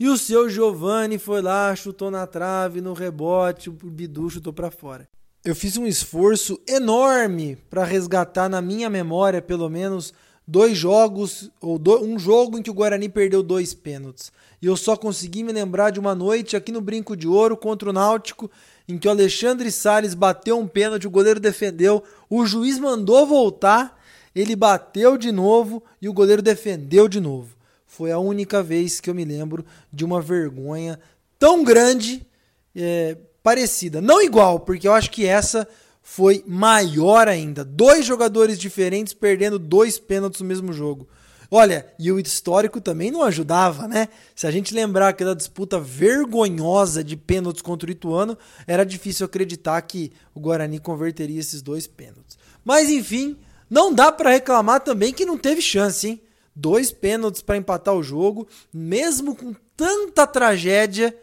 E 0.00 0.08
o 0.08 0.16
seu 0.16 0.48
Giovani 0.48 1.18
foi 1.18 1.42
lá, 1.42 1.74
chutou 1.76 2.10
na 2.10 2.26
trave, 2.26 2.80
no 2.80 2.94
rebote, 2.94 3.68
o 3.68 3.72
Bidu 3.72 4.30
chutou 4.30 4.52
pra 4.52 4.70
fora. 4.70 5.08
Eu 5.46 5.54
fiz 5.54 5.76
um 5.76 5.86
esforço 5.86 6.60
enorme 6.66 7.56
para 7.70 7.84
resgatar 7.84 8.48
na 8.48 8.60
minha 8.60 8.90
memória, 8.90 9.40
pelo 9.40 9.70
menos, 9.70 10.12
dois 10.44 10.76
jogos, 10.76 11.52
ou 11.60 11.78
do- 11.78 12.02
um 12.02 12.18
jogo 12.18 12.58
em 12.58 12.62
que 12.62 12.70
o 12.70 12.74
Guarani 12.74 13.08
perdeu 13.08 13.44
dois 13.44 13.72
pênaltis. 13.72 14.32
E 14.60 14.66
eu 14.66 14.76
só 14.76 14.96
consegui 14.96 15.44
me 15.44 15.52
lembrar 15.52 15.90
de 15.90 16.00
uma 16.00 16.16
noite 16.16 16.56
aqui 16.56 16.72
no 16.72 16.80
Brinco 16.80 17.16
de 17.16 17.28
Ouro 17.28 17.56
contra 17.56 17.88
o 17.88 17.92
Náutico, 17.92 18.50
em 18.88 18.98
que 18.98 19.06
o 19.06 19.10
Alexandre 19.12 19.70
Salles 19.70 20.14
bateu 20.14 20.58
um 20.58 20.66
pênalti, 20.66 21.06
o 21.06 21.10
goleiro 21.10 21.38
defendeu, 21.38 22.02
o 22.28 22.44
juiz 22.44 22.76
mandou 22.80 23.24
voltar, 23.24 24.02
ele 24.34 24.56
bateu 24.56 25.16
de 25.16 25.30
novo 25.30 25.80
e 26.02 26.08
o 26.08 26.12
goleiro 26.12 26.42
defendeu 26.42 27.06
de 27.06 27.20
novo. 27.20 27.56
Foi 27.86 28.10
a 28.10 28.18
única 28.18 28.64
vez 28.64 28.98
que 28.98 29.08
eu 29.08 29.14
me 29.14 29.24
lembro 29.24 29.64
de 29.92 30.04
uma 30.04 30.20
vergonha 30.20 30.98
tão 31.38 31.62
grande, 31.62 32.26
é, 32.74 33.16
parecida. 33.46 34.00
Não 34.00 34.20
igual, 34.20 34.58
porque 34.58 34.88
eu 34.88 34.92
acho 34.92 35.08
que 35.08 35.24
essa 35.24 35.68
foi 36.02 36.42
maior 36.48 37.28
ainda. 37.28 37.64
Dois 37.64 38.04
jogadores 38.04 38.58
diferentes 38.58 39.14
perdendo 39.14 39.56
dois 39.56 40.00
pênaltis 40.00 40.40
no 40.40 40.48
mesmo 40.48 40.72
jogo. 40.72 41.06
Olha, 41.48 41.86
e 41.96 42.10
o 42.10 42.18
histórico 42.18 42.80
também 42.80 43.08
não 43.08 43.22
ajudava, 43.22 43.86
né? 43.86 44.08
Se 44.34 44.48
a 44.48 44.50
gente 44.50 44.74
lembrar 44.74 45.10
aquela 45.10 45.32
disputa 45.32 45.78
vergonhosa 45.78 47.04
de 47.04 47.16
pênaltis 47.16 47.62
contra 47.62 47.88
o 47.88 47.92
Ituano, 47.92 48.36
era 48.66 48.84
difícil 48.84 49.24
acreditar 49.24 49.80
que 49.82 50.10
o 50.34 50.40
Guarani 50.40 50.80
converteria 50.80 51.38
esses 51.38 51.62
dois 51.62 51.86
pênaltis. 51.86 52.36
Mas 52.64 52.90
enfim, 52.90 53.36
não 53.70 53.94
dá 53.94 54.10
pra 54.10 54.30
reclamar 54.30 54.80
também 54.80 55.12
que 55.12 55.24
não 55.24 55.38
teve 55.38 55.62
chance, 55.62 56.08
hein? 56.08 56.20
Dois 56.52 56.90
pênaltis 56.90 57.42
pra 57.42 57.56
empatar 57.56 57.94
o 57.94 58.02
jogo, 58.02 58.48
mesmo 58.74 59.36
com 59.36 59.54
tanta 59.76 60.26
tragédia, 60.26 61.16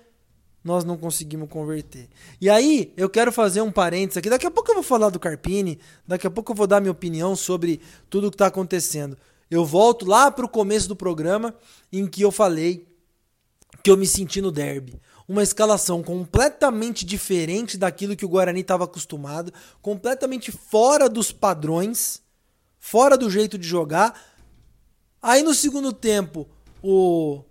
nós 0.63 0.83
não 0.83 0.97
conseguimos 0.97 1.49
converter. 1.49 2.07
E 2.39 2.49
aí, 2.49 2.93
eu 2.95 3.09
quero 3.09 3.31
fazer 3.31 3.61
um 3.61 3.71
parênteses 3.71 4.17
aqui. 4.17 4.29
Daqui 4.29 4.45
a 4.45 4.51
pouco 4.51 4.71
eu 4.71 4.75
vou 4.75 4.83
falar 4.83 5.09
do 5.09 5.19
Carpini, 5.19 5.79
daqui 6.07 6.25
a 6.25 6.31
pouco 6.31 6.51
eu 6.51 6.55
vou 6.55 6.65
dar 6.67 6.79
minha 6.79 6.91
opinião 6.91 7.35
sobre 7.35 7.81
tudo 8.09 8.29
que 8.31 8.35
está 8.35 8.47
acontecendo. 8.47 9.17
Eu 9.51 9.65
volto 9.65 10.05
lá 10.05 10.31
para 10.31 10.45
o 10.45 10.49
começo 10.49 10.87
do 10.87 10.95
programa 10.95 11.53
em 11.91 12.07
que 12.07 12.21
eu 12.21 12.31
falei 12.31 12.87
que 13.83 13.91
eu 13.91 13.97
me 13.97 14.07
senti 14.07 14.41
no 14.41 14.51
derby. 14.51 14.99
Uma 15.27 15.43
escalação 15.43 16.01
completamente 16.01 17.05
diferente 17.05 17.77
daquilo 17.77 18.15
que 18.15 18.25
o 18.25 18.29
Guarani 18.29 18.61
estava 18.61 18.85
acostumado, 18.85 19.53
completamente 19.81 20.51
fora 20.51 21.09
dos 21.09 21.31
padrões, 21.31 22.21
fora 22.79 23.17
do 23.17 23.29
jeito 23.29 23.57
de 23.57 23.67
jogar. 23.67 24.19
Aí 25.21 25.43
no 25.43 25.53
segundo 25.53 25.91
tempo, 25.91 26.47
o 26.81 27.43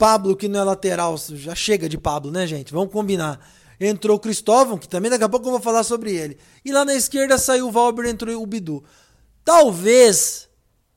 Pablo, 0.00 0.34
que 0.34 0.48
não 0.48 0.60
é 0.60 0.64
lateral, 0.64 1.14
já 1.18 1.54
chega 1.54 1.86
de 1.86 1.98
Pablo, 1.98 2.30
né, 2.30 2.46
gente? 2.46 2.72
Vamos 2.72 2.90
combinar. 2.90 3.38
Entrou 3.78 4.16
o 4.16 4.20
Cristóvão, 4.20 4.78
que 4.78 4.88
também 4.88 5.10
daqui 5.10 5.24
a 5.24 5.28
pouco 5.28 5.46
eu 5.46 5.50
vou 5.50 5.60
falar 5.60 5.84
sobre 5.84 6.16
ele. 6.16 6.38
E 6.64 6.72
lá 6.72 6.86
na 6.86 6.94
esquerda 6.94 7.36
saiu 7.36 7.68
o 7.68 7.70
Valber, 7.70 8.06
entrou 8.06 8.42
o 8.42 8.46
Bidu. 8.46 8.82
Talvez, 9.44 10.48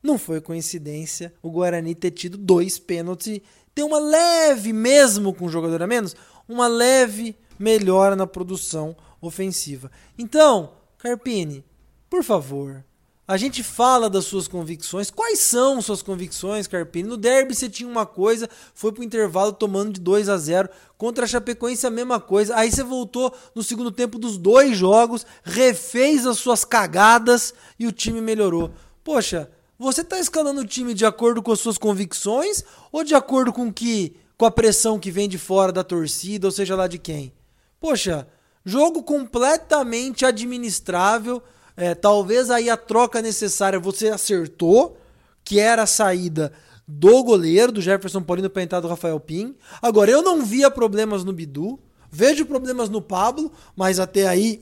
não 0.02 0.16
foi 0.16 0.40
coincidência, 0.40 1.34
o 1.42 1.50
Guarani 1.50 1.94
ter 1.94 2.12
tido 2.12 2.38
dois 2.38 2.78
pênaltis 2.78 3.42
ter 3.74 3.82
uma 3.82 3.98
leve, 3.98 4.72
mesmo 4.72 5.34
com 5.34 5.46
um 5.46 5.50
jogador 5.50 5.82
a 5.82 5.86
menos, 5.86 6.16
uma 6.48 6.66
leve 6.66 7.36
melhora 7.58 8.16
na 8.16 8.26
produção 8.26 8.96
ofensiva. 9.20 9.90
Então, 10.16 10.72
Carpini, 10.96 11.62
por 12.08 12.24
favor, 12.24 12.82
A 13.26 13.38
gente 13.38 13.62
fala 13.62 14.10
das 14.10 14.26
suas 14.26 14.46
convicções. 14.46 15.10
Quais 15.10 15.40
são 15.40 15.80
suas 15.80 16.02
convicções, 16.02 16.66
Carpini? 16.66 17.08
No 17.08 17.16
derby 17.16 17.54
você 17.54 17.70
tinha 17.70 17.88
uma 17.88 18.04
coisa, 18.04 18.50
foi 18.74 18.92
pro 18.92 19.02
intervalo 19.02 19.50
tomando 19.50 19.94
de 19.94 20.00
2 20.00 20.28
a 20.28 20.36
0 20.36 20.68
Contra 20.98 21.24
a 21.24 21.28
Chapecoense 21.28 21.86
a 21.86 21.90
mesma 21.90 22.20
coisa. 22.20 22.54
Aí 22.54 22.70
você 22.70 22.82
voltou 22.82 23.34
no 23.54 23.62
segundo 23.62 23.90
tempo 23.90 24.18
dos 24.18 24.36
dois 24.36 24.76
jogos, 24.76 25.24
refez 25.42 26.26
as 26.26 26.38
suas 26.38 26.66
cagadas 26.66 27.54
e 27.78 27.86
o 27.86 27.92
time 27.92 28.20
melhorou. 28.20 28.70
Poxa, 29.02 29.50
você 29.78 30.04
tá 30.04 30.20
escalando 30.20 30.60
o 30.60 30.66
time 30.66 30.92
de 30.92 31.06
acordo 31.06 31.42
com 31.42 31.50
as 31.50 31.60
suas 31.60 31.78
convicções 31.78 32.62
ou 32.92 33.02
de 33.02 33.14
acordo 33.14 33.54
com 33.54 33.72
que 33.72 34.16
com 34.36 34.44
a 34.44 34.50
pressão 34.50 34.98
que 34.98 35.10
vem 35.10 35.28
de 35.28 35.38
fora 35.38 35.72
da 35.72 35.82
torcida, 35.82 36.46
ou 36.46 36.50
seja 36.50 36.76
lá 36.76 36.86
de 36.86 36.98
quem? 36.98 37.32
Poxa, 37.80 38.28
jogo 38.64 39.02
completamente 39.02 40.26
administrável 40.26 41.42
é, 41.76 41.94
talvez 41.94 42.50
aí 42.50 42.70
a 42.70 42.76
troca 42.76 43.20
necessária 43.20 43.78
você 43.78 44.08
acertou, 44.08 44.96
que 45.44 45.58
era 45.58 45.82
a 45.82 45.86
saída 45.86 46.52
do 46.86 47.24
goleiro, 47.24 47.72
do 47.72 47.80
Jefferson 47.80 48.22
Paulino 48.22 48.50
para 48.50 48.62
entrar 48.62 48.80
do 48.80 48.88
Rafael 48.88 49.18
Pim. 49.18 49.56
Agora, 49.80 50.10
eu 50.10 50.22
não 50.22 50.44
via 50.44 50.70
problemas 50.70 51.24
no 51.24 51.32
Bidu, 51.32 51.78
vejo 52.10 52.46
problemas 52.46 52.88
no 52.88 53.02
Pablo, 53.02 53.50
mas 53.74 53.98
até 53.98 54.26
aí, 54.26 54.60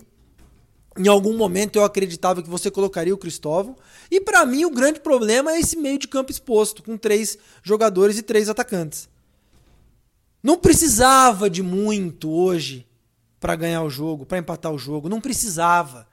em 0.96 1.08
algum 1.08 1.36
momento 1.36 1.76
eu 1.76 1.84
acreditava 1.84 2.42
que 2.42 2.48
você 2.48 2.70
colocaria 2.70 3.14
o 3.14 3.18
Cristóvão. 3.18 3.76
E 4.10 4.20
para 4.20 4.46
mim, 4.46 4.64
o 4.64 4.70
grande 4.70 5.00
problema 5.00 5.52
é 5.52 5.60
esse 5.60 5.76
meio 5.76 5.98
de 5.98 6.08
campo 6.08 6.30
exposto, 6.30 6.82
com 6.82 6.96
três 6.96 7.36
jogadores 7.62 8.18
e 8.18 8.22
três 8.22 8.48
atacantes. 8.48 9.08
Não 10.42 10.58
precisava 10.58 11.48
de 11.48 11.62
muito 11.62 12.30
hoje 12.30 12.86
para 13.38 13.54
ganhar 13.54 13.82
o 13.82 13.90
jogo, 13.90 14.26
para 14.26 14.38
empatar 14.38 14.72
o 14.72 14.78
jogo. 14.78 15.08
Não 15.08 15.20
precisava. 15.20 16.06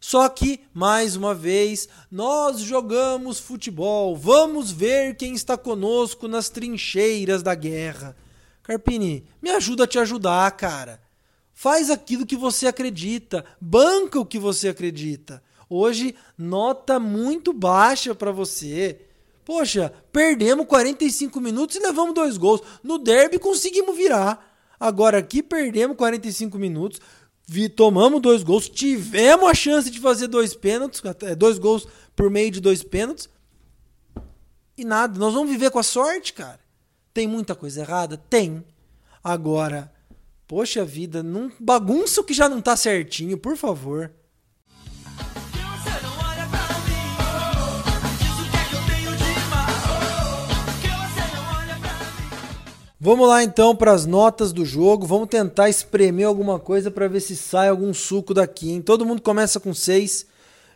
Só 0.00 0.26
que, 0.30 0.60
mais 0.72 1.14
uma 1.14 1.34
vez, 1.34 1.86
nós 2.10 2.60
jogamos 2.60 3.38
futebol. 3.38 4.16
Vamos 4.16 4.72
ver 4.72 5.14
quem 5.14 5.34
está 5.34 5.58
conosco 5.58 6.26
nas 6.26 6.48
trincheiras 6.48 7.42
da 7.42 7.54
guerra. 7.54 8.16
Carpini, 8.62 9.26
me 9.42 9.50
ajuda 9.50 9.84
a 9.84 9.86
te 9.86 9.98
ajudar, 9.98 10.50
cara. 10.52 11.02
Faz 11.52 11.90
aquilo 11.90 12.24
que 12.24 12.36
você 12.36 12.66
acredita, 12.66 13.44
banca 13.60 14.18
o 14.18 14.24
que 14.24 14.38
você 14.38 14.68
acredita. 14.68 15.42
Hoje, 15.68 16.14
nota 16.36 16.98
muito 16.98 17.52
baixa 17.52 18.14
para 18.14 18.32
você. 18.32 19.02
Poxa, 19.44 19.92
perdemos 20.10 20.66
45 20.66 21.38
minutos 21.40 21.76
e 21.76 21.80
levamos 21.80 22.14
dois 22.14 22.38
gols. 22.38 22.62
No 22.82 22.98
derby 22.98 23.38
conseguimos 23.38 23.94
virar. 23.94 24.48
Agora 24.80 25.18
aqui 25.18 25.42
perdemos 25.42 25.96
45 25.96 26.58
minutos, 26.58 27.00
vi, 27.50 27.68
tomamos 27.68 28.22
dois 28.22 28.44
gols, 28.44 28.68
tivemos 28.68 29.50
a 29.50 29.52
chance 29.52 29.90
de 29.90 29.98
fazer 29.98 30.28
dois 30.28 30.54
pênaltis, 30.54 31.02
dois 31.36 31.58
gols 31.58 31.84
por 32.14 32.30
meio 32.30 32.48
de 32.48 32.60
dois 32.60 32.84
pênaltis. 32.84 33.28
E 34.78 34.84
nada, 34.84 35.18
nós 35.18 35.34
vamos 35.34 35.50
viver 35.50 35.68
com 35.72 35.80
a 35.80 35.82
sorte, 35.82 36.32
cara. 36.32 36.60
Tem 37.12 37.26
muita 37.26 37.56
coisa 37.56 37.80
errada? 37.80 38.16
Tem. 38.16 38.64
Agora, 39.22 39.92
poxa 40.46 40.84
vida, 40.84 41.24
não 41.24 41.50
bagunça 41.58 42.20
o 42.20 42.24
que 42.24 42.32
já 42.32 42.48
não 42.48 42.62
tá 42.62 42.76
certinho, 42.76 43.36
por 43.36 43.56
favor. 43.56 44.12
Vamos 53.02 53.26
lá 53.26 53.42
então 53.42 53.74
para 53.74 53.92
as 53.92 54.04
notas 54.04 54.52
do 54.52 54.62
jogo. 54.62 55.06
Vamos 55.06 55.30
tentar 55.30 55.70
espremer 55.70 56.26
alguma 56.26 56.58
coisa 56.58 56.90
para 56.90 57.08
ver 57.08 57.20
se 57.20 57.34
sai 57.34 57.70
algum 57.70 57.94
suco 57.94 58.34
daqui. 58.34 58.72
Hein? 58.72 58.82
Todo 58.82 59.06
mundo 59.06 59.22
começa 59.22 59.58
com 59.58 59.72
6 59.72 60.26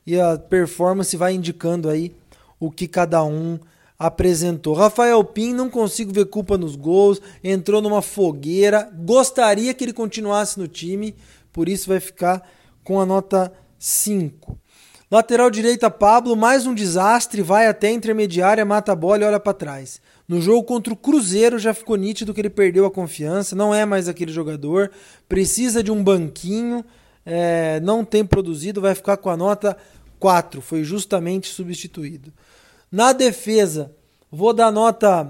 e 0.06 0.18
a 0.18 0.38
performance 0.38 1.14
vai 1.18 1.34
indicando 1.34 1.86
aí 1.86 2.16
o 2.58 2.70
que 2.70 2.88
cada 2.88 3.22
um 3.22 3.58
apresentou. 3.98 4.72
Rafael 4.72 5.22
Pim, 5.22 5.52
não 5.52 5.68
consigo 5.68 6.14
ver 6.14 6.24
culpa 6.24 6.56
nos 6.56 6.76
gols, 6.76 7.20
entrou 7.42 7.82
numa 7.82 8.00
fogueira. 8.00 8.90
Gostaria 8.94 9.74
que 9.74 9.84
ele 9.84 9.92
continuasse 9.92 10.58
no 10.58 10.66
time, 10.66 11.14
por 11.52 11.68
isso 11.68 11.90
vai 11.90 12.00
ficar 12.00 12.42
com 12.82 12.98
a 12.98 13.04
nota 13.04 13.52
5. 13.78 14.58
Lateral 15.10 15.50
direita, 15.50 15.90
Pablo, 15.90 16.34
mais 16.34 16.66
um 16.66 16.74
desastre, 16.74 17.42
vai 17.42 17.66
até 17.66 17.88
a 17.88 17.92
intermediária, 17.92 18.64
mata 18.64 18.92
a 18.92 18.96
bola 18.96 19.22
e 19.22 19.26
olha 19.26 19.38
para 19.38 19.52
trás. 19.52 20.00
No 20.26 20.40
jogo 20.40 20.64
contra 20.64 20.92
o 20.92 20.96
Cruzeiro 20.96 21.58
já 21.58 21.74
ficou 21.74 21.96
nítido 21.96 22.32
que 22.32 22.40
ele 22.40 22.50
perdeu 22.50 22.86
a 22.86 22.90
confiança, 22.90 23.54
não 23.54 23.74
é 23.74 23.84
mais 23.84 24.08
aquele 24.08 24.32
jogador, 24.32 24.90
precisa 25.28 25.82
de 25.82 25.90
um 25.90 26.02
banquinho, 26.02 26.82
é, 27.26 27.78
não 27.80 28.04
tem 28.04 28.24
produzido, 28.24 28.80
vai 28.80 28.94
ficar 28.94 29.18
com 29.18 29.28
a 29.28 29.36
nota 29.36 29.76
4, 30.18 30.62
foi 30.62 30.82
justamente 30.82 31.48
substituído. 31.48 32.32
Na 32.90 33.12
defesa, 33.12 33.92
vou 34.30 34.54
dar 34.54 34.72
nota 34.72 35.28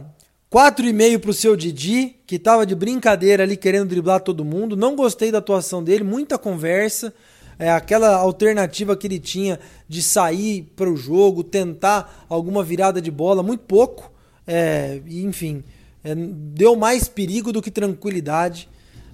4,5 0.52 1.18
pro 1.18 1.32
seu 1.32 1.56
Didi, 1.56 2.14
que 2.24 2.38
tava 2.38 2.64
de 2.64 2.76
brincadeira 2.76 3.42
ali 3.42 3.56
querendo 3.56 3.88
driblar 3.88 4.20
todo 4.20 4.44
mundo. 4.44 4.76
Não 4.76 4.94
gostei 4.94 5.32
da 5.32 5.38
atuação 5.38 5.82
dele, 5.82 6.04
muita 6.04 6.38
conversa. 6.38 7.12
É, 7.58 7.70
aquela 7.70 8.14
alternativa 8.14 8.96
que 8.96 9.08
ele 9.08 9.18
tinha 9.18 9.58
de 9.88 10.00
sair 10.00 10.72
para 10.76 10.88
o 10.88 10.96
jogo, 10.96 11.42
tentar 11.42 12.24
alguma 12.28 12.62
virada 12.62 13.02
de 13.02 13.10
bola, 13.10 13.42
muito 13.42 13.64
pouco. 13.64 14.13
É, 14.46 15.00
enfim, 15.06 15.64
é, 16.02 16.14
deu 16.14 16.76
mais 16.76 17.08
perigo 17.08 17.52
do 17.52 17.62
que 17.62 17.70
tranquilidade. 17.70 18.68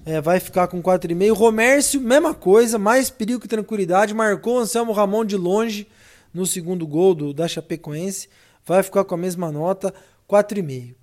É, 0.05 0.19
vai 0.19 0.39
ficar 0.39 0.67
com 0.67 0.81
4,5. 0.81 1.33
Romércio, 1.33 2.01
mesma 2.01 2.33
coisa, 2.33 2.77
mais 2.77 3.09
perigo 3.09 3.39
que 3.39 3.47
tranquilidade. 3.47 4.13
Marcou 4.13 4.59
Anselmo 4.59 4.91
Ramon 4.91 5.23
de 5.23 5.37
longe 5.37 5.87
no 6.33 6.45
segundo 6.45 6.87
gol 6.87 7.13
do, 7.13 7.33
da 7.33 7.47
Chapecoense. 7.47 8.27
Vai 8.65 8.83
ficar 8.83 9.03
com 9.03 9.15
a 9.15 9.17
mesma 9.17 9.51
nota, 9.51 9.93
4,5. 10.29 10.95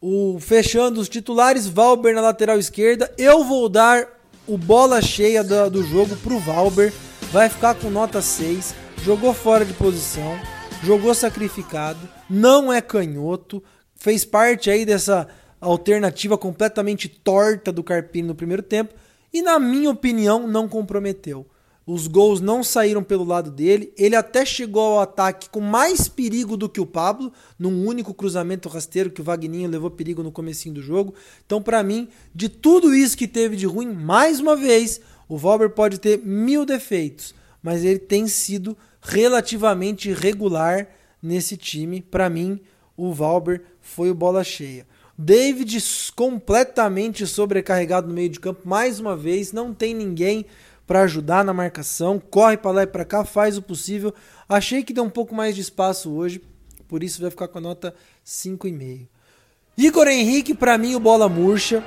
O, 0.00 0.38
fechando 0.40 1.00
os 1.00 1.08
titulares, 1.08 1.66
Valber 1.66 2.14
na 2.14 2.20
lateral 2.20 2.58
esquerda. 2.58 3.12
Eu 3.16 3.44
vou 3.44 3.68
dar 3.68 4.08
o 4.46 4.58
bola 4.58 5.00
cheia 5.00 5.44
do, 5.44 5.70
do 5.70 5.84
jogo 5.84 6.16
pro 6.16 6.38
Valber. 6.38 6.92
Vai 7.30 7.48
ficar 7.48 7.74
com 7.74 7.88
nota 7.88 8.20
6. 8.20 8.74
Jogou 9.04 9.32
fora 9.32 9.64
de 9.64 9.72
posição. 9.72 10.38
Jogou 10.82 11.14
sacrificado. 11.14 12.00
Não 12.28 12.72
é 12.72 12.80
canhoto. 12.80 13.62
Fez 14.02 14.24
parte 14.24 14.68
aí 14.68 14.84
dessa 14.84 15.28
alternativa 15.60 16.36
completamente 16.36 17.08
torta 17.08 17.70
do 17.70 17.84
Carpini 17.84 18.26
no 18.26 18.34
primeiro 18.34 18.60
tempo. 18.60 18.92
E 19.32 19.40
na 19.40 19.60
minha 19.60 19.88
opinião, 19.90 20.48
não 20.48 20.66
comprometeu. 20.66 21.46
Os 21.86 22.08
gols 22.08 22.40
não 22.40 22.64
saíram 22.64 23.04
pelo 23.04 23.22
lado 23.22 23.48
dele. 23.48 23.92
Ele 23.96 24.16
até 24.16 24.44
chegou 24.44 24.82
ao 24.82 25.00
ataque 25.02 25.48
com 25.48 25.60
mais 25.60 26.08
perigo 26.08 26.56
do 26.56 26.68
que 26.68 26.80
o 26.80 26.86
Pablo, 26.86 27.32
num 27.56 27.86
único 27.86 28.12
cruzamento 28.12 28.68
rasteiro 28.68 29.08
que 29.08 29.20
o 29.20 29.24
Vagninho 29.24 29.70
levou 29.70 29.88
perigo 29.88 30.20
no 30.20 30.32
comecinho 30.32 30.74
do 30.74 30.82
jogo. 30.82 31.14
Então, 31.46 31.62
para 31.62 31.80
mim, 31.84 32.08
de 32.34 32.48
tudo 32.48 32.92
isso 32.92 33.16
que 33.16 33.28
teve 33.28 33.54
de 33.54 33.66
ruim, 33.66 33.92
mais 33.92 34.40
uma 34.40 34.56
vez, 34.56 35.00
o 35.28 35.38
Valber 35.38 35.70
pode 35.70 36.00
ter 36.00 36.18
mil 36.18 36.66
defeitos, 36.66 37.36
mas 37.62 37.84
ele 37.84 38.00
tem 38.00 38.26
sido 38.26 38.76
relativamente 39.00 40.12
regular 40.12 40.88
nesse 41.22 41.56
time. 41.56 42.02
Para 42.02 42.28
mim, 42.28 42.60
o 43.08 43.12
Valber 43.12 43.62
foi 43.80 44.10
o 44.10 44.14
bola 44.14 44.44
cheia. 44.44 44.86
David 45.16 45.78
completamente 46.16 47.26
sobrecarregado 47.26 48.08
no 48.08 48.14
meio 48.14 48.28
de 48.28 48.40
campo, 48.40 48.68
mais 48.68 48.98
uma 48.98 49.16
vez, 49.16 49.52
não 49.52 49.74
tem 49.74 49.94
ninguém 49.94 50.46
para 50.86 51.02
ajudar 51.02 51.44
na 51.44 51.52
marcação, 51.52 52.18
corre 52.18 52.56
para 52.56 52.70
lá 52.70 52.82
e 52.82 52.86
para 52.86 53.04
cá, 53.04 53.24
faz 53.24 53.56
o 53.56 53.62
possível. 53.62 54.12
Achei 54.48 54.82
que 54.82 54.92
deu 54.92 55.04
um 55.04 55.10
pouco 55.10 55.34
mais 55.34 55.54
de 55.54 55.60
espaço 55.60 56.10
hoje, 56.10 56.42
por 56.88 57.02
isso 57.02 57.20
vai 57.20 57.30
ficar 57.30 57.48
com 57.48 57.58
a 57.58 57.60
nota 57.60 57.94
5,5. 58.26 59.06
Igor 59.76 60.06
Henrique, 60.06 60.54
para 60.54 60.76
mim, 60.76 60.94
o 60.94 61.00
bola 61.00 61.28
murcha. 61.28 61.82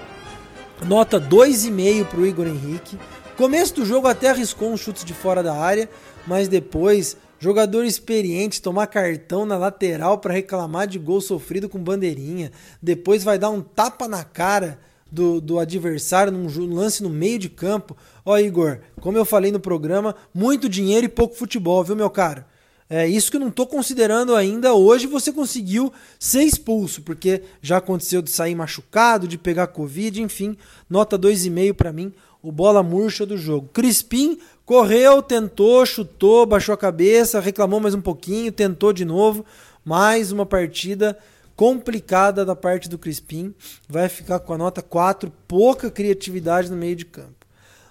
Nota 0.86 1.22
2,5 1.22 2.06
para 2.06 2.20
o 2.20 2.26
Igor 2.26 2.48
Henrique. 2.48 2.98
Começo 3.38 3.76
do 3.76 3.86
jogo 3.86 4.08
até 4.08 4.30
arriscou 4.30 4.72
um 4.72 4.78
chute 4.78 5.06
de 5.06 5.14
fora 5.14 5.44
da 5.44 5.56
área, 5.56 5.90
mas 6.26 6.48
depois, 6.48 7.16
jogador 7.46 7.86
experiente 7.86 8.60
tomar 8.60 8.88
cartão 8.88 9.46
na 9.46 9.56
lateral 9.56 10.18
para 10.18 10.34
reclamar 10.34 10.88
de 10.88 10.98
gol 10.98 11.22
sofrido 11.22 11.70
com 11.70 11.78
bandeirinha. 11.78 12.52
Depois 12.82 13.24
vai 13.24 13.38
dar 13.38 13.52
um 13.52 13.62
tapa 13.62 14.08
na 14.08 14.24
cara 14.24 14.80
do, 15.12 15.40
do 15.40 15.60
adversário 15.60 16.34
num 16.34 16.74
lance 16.74 17.04
no 17.04 17.10
meio 17.10 17.38
de 17.38 17.48
campo. 17.48 17.96
Ó, 18.26 18.36
Igor, 18.40 18.80
como 19.00 19.20
eu 19.20 19.24
falei 19.24 19.52
no 19.52 19.60
programa, 19.60 20.16
muito 20.34 20.68
dinheiro 20.68 21.06
e 21.06 21.10
pouco 21.10 21.36
futebol, 21.36 21.84
viu, 21.84 21.96
meu 21.96 22.10
caro? 22.10 22.44
É 22.90 23.08
isso 23.08 23.30
que 23.30 23.38
eu 23.38 23.42
não 23.42 23.52
tô 23.52 23.68
considerando 23.68 24.36
ainda. 24.36 24.74
Hoje 24.74 25.06
você 25.06 25.32
conseguiu 25.32 25.94
ser 26.18 26.42
expulso, 26.42 27.04
porque 27.04 27.44
já 27.62 27.78
aconteceu 27.78 28.24
de 28.24 28.32
sair 28.32 28.56
machucado, 28.56 29.28
de 29.28 29.38
pegar 29.38 29.68
Covid, 29.68 30.20
enfim. 30.20 30.58
Nota 30.90 31.18
2,5 31.18 31.74
para 31.76 31.94
mim, 31.94 32.12
o 32.42 32.52
bola 32.52 32.82
murcha 32.82 33.24
do 33.24 33.38
jogo. 33.38 33.70
Crispim 33.72 34.40
correu, 34.66 35.22
tentou, 35.22 35.86
chutou, 35.86 36.46
baixou 36.46 36.74
a 36.74 36.78
cabeça, 36.78 37.40
reclamou 37.40 37.80
mais 37.80 37.94
um 37.94 38.02
pouquinho, 38.02 38.52
tentou 38.52 38.92
de 38.92 39.06
novo. 39.06 39.46
Mais 39.84 40.32
uma 40.32 40.46
partida 40.46 41.18
complicada 41.56 42.44
da 42.44 42.56
parte 42.56 42.90
do 42.90 42.98
Crispim. 42.98 43.54
Vai 43.88 44.10
ficar 44.10 44.40
com 44.40 44.54
a 44.54 44.58
nota 44.58 44.82
4, 44.82 45.32
pouca 45.48 45.92
criatividade 45.92 46.72
no 46.72 46.78
meio 46.78 46.96
de 46.96 47.06
campo. 47.06 47.46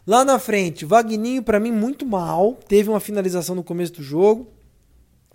Lá 0.06 0.24
na 0.24 0.38
frente, 0.38 0.84
Vagninho 0.84 1.42
para 1.42 1.60
mim 1.60 1.72
muito 1.72 2.04
mal, 2.04 2.58
teve 2.68 2.90
uma 2.90 3.00
finalização 3.00 3.54
no 3.54 3.64
começo 3.64 3.94
do 3.94 4.02
jogo. 4.02 4.48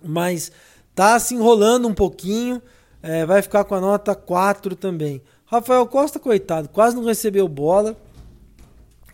mas 0.03 0.51
tá 0.93 1.17
se 1.19 1.33
enrolando 1.33 1.87
um 1.87 1.93
pouquinho, 1.93 2.61
é, 3.01 3.25
vai 3.25 3.41
ficar 3.41 3.63
com 3.63 3.73
a 3.73 3.81
nota 3.81 4.13
4 4.13 4.75
também. 4.75 5.21
Rafael 5.45 5.87
Costa, 5.87 6.19
coitado, 6.19 6.69
quase 6.69 6.95
não 6.95 7.05
recebeu 7.05 7.47
bola, 7.47 7.97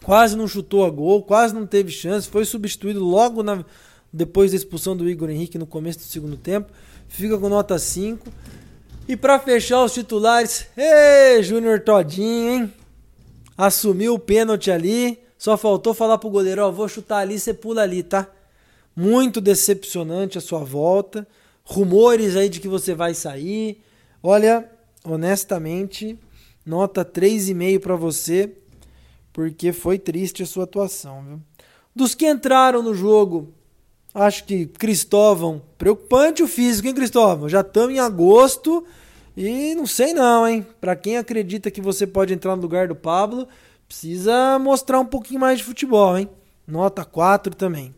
quase 0.05 0.37
não 0.37 0.47
chutou 0.47 0.85
a 0.85 0.89
gol, 0.91 1.23
quase 1.23 1.55
não 1.55 1.65
teve 1.65 1.91
chance, 1.91 2.29
foi 2.29 2.45
substituído 2.45 3.03
logo 3.03 3.41
na, 3.41 3.65
depois 4.13 4.51
da 4.51 4.57
expulsão 4.57 4.95
do 4.95 5.09
Igor 5.09 5.31
Henrique 5.31 5.57
no 5.57 5.65
começo 5.65 5.97
do 5.97 6.05
segundo 6.05 6.37
tempo, 6.37 6.71
fica 7.07 7.39
com 7.39 7.49
nota 7.49 7.79
5. 7.79 8.31
E 9.07 9.17
para 9.17 9.39
fechar 9.39 9.83
os 9.83 9.93
titulares, 9.93 10.67
ei, 10.77 11.41
Júnior 11.41 11.79
Todinho, 11.79 12.51
hein? 12.51 12.73
Assumiu 13.57 14.13
o 14.13 14.19
pênalti 14.19 14.69
ali, 14.69 15.17
só 15.39 15.57
faltou 15.57 15.91
falar 15.91 16.19
pro 16.19 16.29
goleiro, 16.29 16.61
ó, 16.61 16.71
vou 16.71 16.87
chutar 16.87 17.17
ali, 17.17 17.39
você 17.39 17.51
pula 17.51 17.81
ali, 17.81 18.03
tá? 18.03 18.27
Muito 18.95 19.41
decepcionante 19.41 20.37
a 20.37 20.41
sua 20.41 20.59
volta. 20.59 21.27
Rumores 21.63 22.35
aí 22.35 22.47
de 22.47 22.59
que 22.59 22.67
você 22.67 22.93
vai 22.93 23.15
sair. 23.15 23.81
Olha, 24.21 24.69
honestamente, 25.03 26.17
nota 26.63 27.03
3,5 27.03 27.79
para 27.79 27.95
você, 27.95 28.55
porque 29.35 29.73
foi 29.73 29.99
triste 29.99 30.43
a 30.43 30.45
sua 30.45 30.63
atuação, 30.63 31.21
viu? 31.21 31.41
Dos 31.93 32.15
que 32.15 32.25
entraram 32.25 32.81
no 32.81 32.95
jogo, 32.95 33.53
acho 34.13 34.45
que 34.45 34.65
Cristóvão, 34.65 35.61
preocupante 35.77 36.41
o 36.41 36.47
físico, 36.47 36.87
hein, 36.87 36.93
Cristóvão? 36.93 37.49
Já 37.49 37.59
estamos 37.59 37.93
em 37.93 37.99
agosto 37.99 38.85
e 39.35 39.75
não 39.75 39.85
sei 39.85 40.13
não, 40.13 40.47
hein? 40.47 40.65
Para 40.79 40.95
quem 40.95 41.17
acredita 41.17 41.69
que 41.69 41.81
você 41.81 42.07
pode 42.07 42.33
entrar 42.33 42.55
no 42.55 42.61
lugar 42.61 42.87
do 42.87 42.95
Pablo, 42.95 43.45
precisa 43.89 44.57
mostrar 44.57 45.01
um 45.01 45.05
pouquinho 45.05 45.41
mais 45.41 45.57
de 45.57 45.65
futebol, 45.65 46.17
hein? 46.17 46.29
Nota 46.65 47.03
4 47.03 47.53
também. 47.57 47.93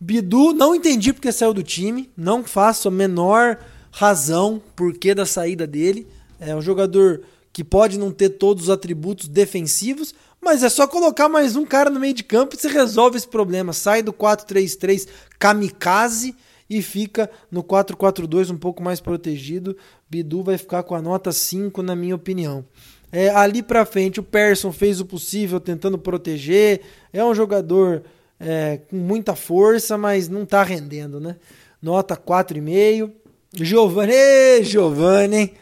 Bidu, 0.00 0.52
não 0.52 0.74
entendi 0.74 1.12
porque 1.12 1.30
saiu 1.30 1.54
do 1.54 1.62
time, 1.62 2.10
não 2.16 2.42
faço 2.42 2.88
a 2.88 2.90
menor 2.90 3.58
razão 3.92 4.60
por 4.74 4.92
que 4.92 5.14
da 5.14 5.24
saída 5.24 5.68
dele. 5.68 6.04
É 6.40 6.52
um 6.52 6.60
jogador 6.60 7.22
que 7.52 7.62
pode 7.62 7.96
não 7.96 8.10
ter 8.10 8.30
todos 8.30 8.64
os 8.64 8.70
atributos 8.70 9.28
defensivos, 9.28 10.12
mas 10.44 10.62
é 10.62 10.68
só 10.68 10.86
colocar 10.86 11.28
mais 11.28 11.56
um 11.56 11.64
cara 11.64 11.88
no 11.88 11.98
meio 11.98 12.12
de 12.12 12.22
campo 12.22 12.54
e 12.54 12.58
se 12.58 12.68
resolve 12.68 13.16
esse 13.16 13.26
problema. 13.26 13.72
Sai 13.72 14.02
do 14.02 14.12
4-3-3 14.12 15.08
kamikaze 15.38 16.36
e 16.68 16.82
fica 16.82 17.30
no 17.50 17.64
4-4-2 17.64 18.50
um 18.50 18.56
pouco 18.58 18.82
mais 18.82 19.00
protegido. 19.00 19.74
Bidu 20.08 20.42
vai 20.42 20.58
ficar 20.58 20.82
com 20.82 20.94
a 20.94 21.00
nota 21.00 21.32
5, 21.32 21.82
na 21.82 21.96
minha 21.96 22.14
opinião. 22.14 22.64
É, 23.10 23.30
ali 23.30 23.62
para 23.62 23.86
frente, 23.86 24.20
o 24.20 24.22
Persson 24.22 24.70
fez 24.70 25.00
o 25.00 25.06
possível 25.06 25.58
tentando 25.58 25.96
proteger. 25.96 26.82
É 27.12 27.24
um 27.24 27.34
jogador 27.34 28.02
é, 28.38 28.80
com 28.90 28.96
muita 28.96 29.34
força, 29.34 29.96
mas 29.96 30.28
não 30.28 30.44
tá 30.44 30.62
rendendo, 30.62 31.18
né? 31.18 31.36
Nota 31.80 32.16
4,5. 32.16 33.10
Giovanni, 33.54 34.62
Giovanni? 34.62 35.54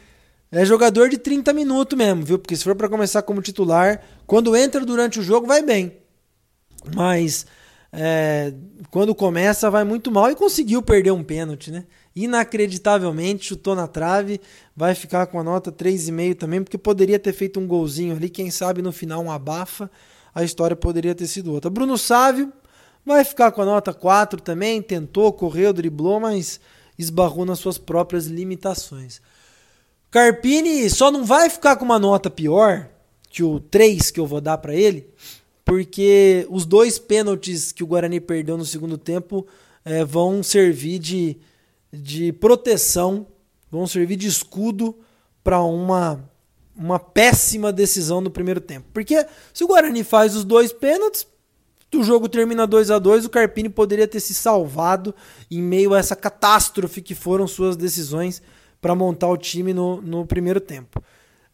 É 0.52 0.66
jogador 0.66 1.08
de 1.08 1.16
30 1.16 1.54
minutos 1.54 1.96
mesmo, 1.96 2.22
viu? 2.24 2.38
Porque 2.38 2.54
se 2.54 2.62
for 2.62 2.76
para 2.76 2.86
começar 2.86 3.22
como 3.22 3.40
titular, 3.40 4.02
quando 4.26 4.54
entra 4.54 4.84
durante 4.84 5.18
o 5.18 5.22
jogo 5.22 5.46
vai 5.46 5.62
bem. 5.62 5.96
Mas 6.94 7.46
é, 7.90 8.52
quando 8.90 9.14
começa 9.14 9.70
vai 9.70 9.82
muito 9.82 10.10
mal 10.10 10.30
e 10.30 10.36
conseguiu 10.36 10.82
perder 10.82 11.10
um 11.10 11.24
pênalti, 11.24 11.70
né? 11.70 11.84
Inacreditavelmente 12.14 13.46
chutou 13.46 13.74
na 13.74 13.86
trave, 13.86 14.42
vai 14.76 14.94
ficar 14.94 15.26
com 15.26 15.40
a 15.40 15.42
nota 15.42 15.72
3,5 15.72 16.34
também, 16.34 16.62
porque 16.62 16.76
poderia 16.76 17.18
ter 17.18 17.32
feito 17.32 17.58
um 17.58 17.66
golzinho 17.66 18.14
ali, 18.14 18.28
quem 18.28 18.50
sabe 18.50 18.82
no 18.82 18.92
final 18.92 19.24
um 19.24 19.30
abafa, 19.30 19.90
a 20.34 20.44
história 20.44 20.76
poderia 20.76 21.14
ter 21.14 21.28
sido 21.28 21.50
outra. 21.50 21.70
Bruno 21.70 21.96
Sávio 21.96 22.52
vai 23.06 23.24
ficar 23.24 23.52
com 23.52 23.62
a 23.62 23.64
nota 23.64 23.94
4 23.94 24.42
também, 24.42 24.82
tentou, 24.82 25.32
correu, 25.32 25.72
driblou, 25.72 26.20
mas 26.20 26.60
esbarrou 26.98 27.46
nas 27.46 27.58
suas 27.58 27.78
próprias 27.78 28.26
limitações. 28.26 29.22
Carpini 30.12 30.90
só 30.90 31.10
não 31.10 31.24
vai 31.24 31.48
ficar 31.48 31.74
com 31.76 31.86
uma 31.86 31.98
nota 31.98 32.28
pior 32.28 32.86
que 33.30 33.42
o 33.42 33.58
3 33.58 34.10
que 34.10 34.20
eu 34.20 34.26
vou 34.26 34.42
dar 34.42 34.58
para 34.58 34.74
ele, 34.74 35.08
porque 35.64 36.46
os 36.50 36.66
dois 36.66 36.98
pênaltis 36.98 37.72
que 37.72 37.82
o 37.82 37.86
Guarani 37.86 38.20
perdeu 38.20 38.58
no 38.58 38.64
segundo 38.66 38.98
tempo 38.98 39.46
é, 39.82 40.04
vão 40.04 40.42
servir 40.42 40.98
de, 40.98 41.38
de 41.90 42.30
proteção, 42.30 43.26
vão 43.70 43.86
servir 43.86 44.16
de 44.16 44.26
escudo 44.26 44.94
para 45.42 45.62
uma, 45.62 46.22
uma 46.76 46.98
péssima 46.98 47.72
decisão 47.72 48.20
no 48.20 48.30
primeiro 48.30 48.60
tempo. 48.60 48.86
Porque 48.92 49.26
se 49.54 49.64
o 49.64 49.66
Guarani 49.66 50.04
faz 50.04 50.36
os 50.36 50.44
dois 50.44 50.74
pênaltis, 50.74 51.26
o 51.94 52.02
jogo 52.02 52.28
termina 52.28 52.66
2 52.66 52.90
a 52.90 52.98
2 52.98 53.24
o 53.24 53.30
Carpini 53.30 53.70
poderia 53.70 54.06
ter 54.06 54.20
se 54.20 54.34
salvado 54.34 55.14
em 55.50 55.62
meio 55.62 55.94
a 55.94 55.98
essa 55.98 56.14
catástrofe 56.14 57.00
que 57.00 57.14
foram 57.14 57.46
suas 57.46 57.76
decisões 57.76 58.42
para 58.82 58.96
montar 58.96 59.28
o 59.28 59.36
time 59.36 59.72
no, 59.72 60.02
no 60.02 60.26
primeiro 60.26 60.60
tempo. 60.60 61.02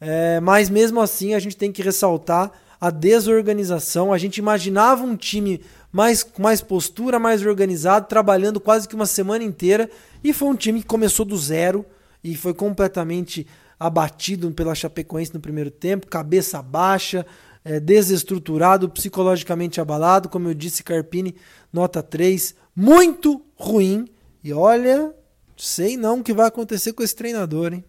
É, 0.00 0.40
mas 0.40 0.70
mesmo 0.70 0.98
assim 1.00 1.34
a 1.34 1.38
gente 1.38 1.56
tem 1.56 1.70
que 1.70 1.82
ressaltar 1.82 2.50
a 2.80 2.90
desorganização. 2.90 4.12
A 4.12 4.18
gente 4.18 4.38
imaginava 4.38 5.04
um 5.04 5.14
time 5.14 5.60
mais 5.92 6.22
com 6.22 6.42
mais 6.42 6.62
postura, 6.62 7.18
mais 7.18 7.44
organizado, 7.44 8.08
trabalhando 8.08 8.58
quase 8.58 8.88
que 8.88 8.94
uma 8.94 9.06
semana 9.06 9.44
inteira, 9.44 9.90
e 10.24 10.32
foi 10.32 10.48
um 10.48 10.56
time 10.56 10.80
que 10.80 10.86
começou 10.86 11.26
do 11.26 11.36
zero 11.36 11.84
e 12.24 12.34
foi 12.34 12.54
completamente 12.54 13.46
abatido 13.78 14.50
pela 14.50 14.74
Chapecoense 14.74 15.34
no 15.34 15.40
primeiro 15.40 15.70
tempo, 15.70 16.06
cabeça 16.06 16.60
baixa, 16.62 17.26
é, 17.64 17.78
desestruturado, 17.78 18.88
psicologicamente 18.88 19.80
abalado, 19.80 20.28
como 20.28 20.48
eu 20.48 20.54
disse, 20.54 20.82
Carpini, 20.82 21.36
nota 21.72 22.02
3, 22.02 22.54
muito 22.74 23.42
ruim. 23.54 24.06
E 24.42 24.52
olha, 24.52 25.14
Sei 25.60 25.96
não 25.96 26.20
o 26.20 26.22
que 26.22 26.32
vai 26.32 26.46
acontecer 26.46 26.92
com 26.92 27.02
esse 27.02 27.16
treinador, 27.16 27.74
hein? 27.74 27.84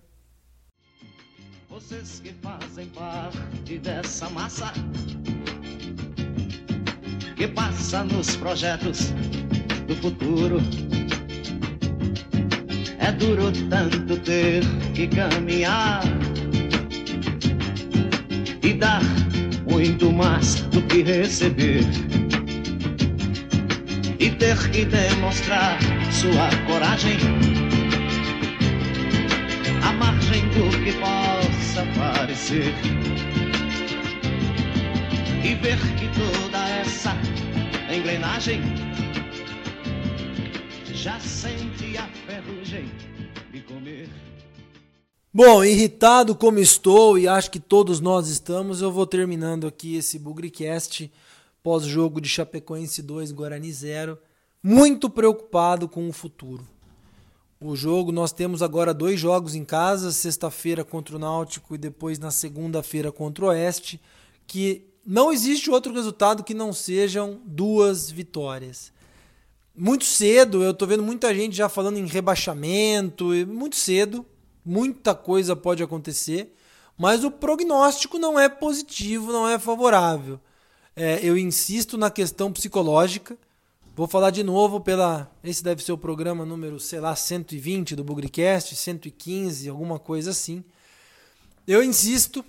Vocês 1.70 2.20
que 2.20 2.34
fazem 2.42 2.88
parte 2.88 3.78
dessa 3.78 4.28
massa 4.32 4.74
que 7.36 7.48
passa 7.48 8.04
nos 8.06 8.36
projetos 8.38 9.12
do 9.88 9.96
futuro. 9.98 10.58
É 12.98 13.12
duro 13.12 13.52
tanto 13.70 14.18
ter 14.22 14.64
que 14.96 15.08
caminhar 15.08 16.02
e 18.64 18.74
dar 18.74 19.04
muito 19.70 20.12
mais 20.12 20.56
do 20.72 20.82
que 20.88 21.04
receber. 21.04 21.84
E 24.20 24.32
ter 24.32 24.58
que 24.72 24.86
demonstrar 24.86 25.78
sua 26.12 26.50
coragem 26.66 27.59
que 30.68 30.92
possa 31.00 31.86
parecer 31.98 32.74
e 35.42 35.56
ver 35.56 35.78
que 35.98 36.10
toda 36.20 36.70
essa 36.70 37.12
engrenagem 37.94 38.62
já 40.94 41.18
sente 41.22 41.98
a 41.98 42.08
ferrugem 42.28 42.92
de 43.52 43.62
comer. 43.62 44.10
Bom, 45.34 45.64
irritado 45.64 46.36
como 46.36 46.60
estou 46.60 47.18
e 47.18 47.26
acho 47.26 47.50
que 47.52 47.60
todos 47.60 48.02
nós 48.02 48.28
estamos, 48.28 48.82
eu 48.82 48.92
vou 48.92 49.08
terminando 49.08 49.66
aqui 49.66 49.96
esse 49.96 50.20
Bugricast 50.20 51.10
pós-jogo 51.64 52.20
de 52.20 52.28
Chapecoense 52.28 53.02
2 53.02 53.32
Guarani 53.32 53.72
0 53.72 54.18
muito 54.62 55.10
preocupado 55.10 55.88
com 55.88 56.10
o 56.10 56.12
futuro. 56.12 56.68
O 57.62 57.76
jogo, 57.76 58.10
nós 58.14 58.32
temos 58.32 58.62
agora 58.62 58.94
dois 58.94 59.20
jogos 59.20 59.54
em 59.54 59.66
casa, 59.66 60.14
sexta-feira 60.14 60.86
contra 60.86 61.18
o 61.18 61.20
Náutico 61.20 61.76
e 61.76 61.78
depois 61.78 62.18
na 62.18 62.32
segunda-feira 62.32 63.12
contra 63.12 63.44
o 63.44 63.48
Oeste, 63.50 64.00
que 64.48 64.88
não 65.06 65.30
existe 65.30 65.70
outro 65.70 65.94
resultado 65.94 66.42
que 66.42 66.54
não 66.54 66.72
sejam 66.72 67.42
duas 67.44 68.10
vitórias. 68.10 68.94
Muito 69.76 70.06
cedo, 70.06 70.64
eu 70.64 70.72
estou 70.72 70.88
vendo 70.88 71.04
muita 71.04 71.36
gente 71.36 71.54
já 71.54 71.68
falando 71.68 71.98
em 71.98 72.06
rebaixamento, 72.06 73.26
muito 73.46 73.76
cedo, 73.76 74.26
muita 74.64 75.14
coisa 75.14 75.54
pode 75.54 75.84
acontecer, 75.84 76.56
mas 76.98 77.26
o 77.26 77.32
prognóstico 77.32 78.18
não 78.18 78.40
é 78.40 78.48
positivo, 78.48 79.34
não 79.34 79.46
é 79.46 79.60
favorável. 79.60 80.40
É, 80.96 81.20
eu 81.22 81.38
insisto 81.38 81.98
na 81.98 82.10
questão 82.10 82.54
psicológica 82.54 83.38
Vou 84.00 84.08
falar 84.08 84.30
de 84.30 84.44
novo 84.44 84.80
pela. 84.80 85.30
Esse 85.44 85.62
deve 85.62 85.84
ser 85.84 85.92
o 85.92 85.98
programa 85.98 86.46
número, 86.46 86.80
sei 86.80 87.02
lá, 87.02 87.14
120 87.18 87.98
do 87.98 88.04
Bugricast, 88.06 88.74
115, 88.74 89.68
alguma 89.68 90.00
coisa 90.00 90.32
assim. 90.32 90.64
Eu 91.68 91.84
insisto 91.84 92.42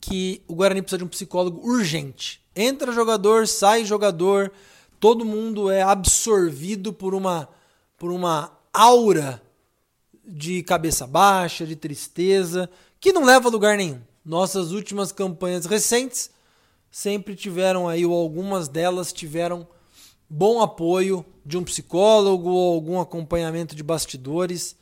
que 0.00 0.42
o 0.48 0.56
Guarani 0.56 0.82
precisa 0.82 0.98
de 0.98 1.04
um 1.04 1.08
psicólogo 1.08 1.64
urgente. 1.64 2.42
Entra 2.56 2.90
jogador, 2.90 3.46
sai 3.46 3.84
jogador, 3.84 4.50
todo 4.98 5.24
mundo 5.24 5.70
é 5.70 5.82
absorvido 5.82 6.92
por 6.92 7.14
uma, 7.14 7.48
por 7.96 8.10
uma 8.10 8.50
aura 8.72 9.40
de 10.26 10.64
cabeça 10.64 11.06
baixa, 11.06 11.64
de 11.64 11.76
tristeza, 11.76 12.68
que 12.98 13.12
não 13.12 13.24
leva 13.24 13.48
a 13.48 13.52
lugar 13.52 13.76
nenhum. 13.76 14.00
Nossas 14.24 14.72
últimas 14.72 15.12
campanhas 15.12 15.64
recentes 15.64 16.28
sempre 16.90 17.36
tiveram 17.36 17.88
aí, 17.88 18.04
ou 18.04 18.12
algumas 18.12 18.66
delas 18.66 19.12
tiveram 19.12 19.64
bom 20.28 20.60
apoio 20.60 21.24
de 21.44 21.56
um 21.56 21.64
psicólogo 21.64 22.50
ou 22.50 22.74
algum 22.74 23.00
acompanhamento 23.00 23.74
de 23.74 23.82
bastidores, 23.82 24.76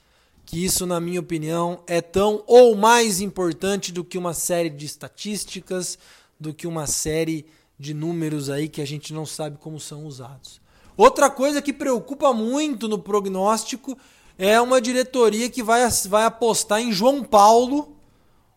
que 0.44 0.64
isso, 0.64 0.86
na 0.86 1.00
minha 1.00 1.20
opinião, 1.20 1.82
é 1.86 2.00
tão 2.00 2.42
ou 2.46 2.74
mais 2.74 3.20
importante 3.20 3.92
do 3.92 4.04
que 4.04 4.18
uma 4.18 4.34
série 4.34 4.70
de 4.70 4.86
estatísticas, 4.86 5.98
do 6.38 6.54
que 6.54 6.66
uma 6.66 6.86
série 6.86 7.46
de 7.78 7.92
números 7.92 8.48
aí 8.48 8.68
que 8.68 8.80
a 8.80 8.86
gente 8.86 9.12
não 9.12 9.26
sabe 9.26 9.58
como 9.58 9.78
são 9.78 10.04
usados. 10.06 10.60
Outra 10.96 11.28
coisa 11.28 11.60
que 11.60 11.72
preocupa 11.72 12.32
muito 12.32 12.88
no 12.88 12.98
prognóstico 12.98 13.98
é 14.38 14.60
uma 14.60 14.80
diretoria 14.80 15.48
que 15.50 15.62
vai, 15.62 15.86
vai 16.08 16.24
apostar 16.24 16.80
em 16.80 16.92
João 16.92 17.22
Paulo, 17.22 17.96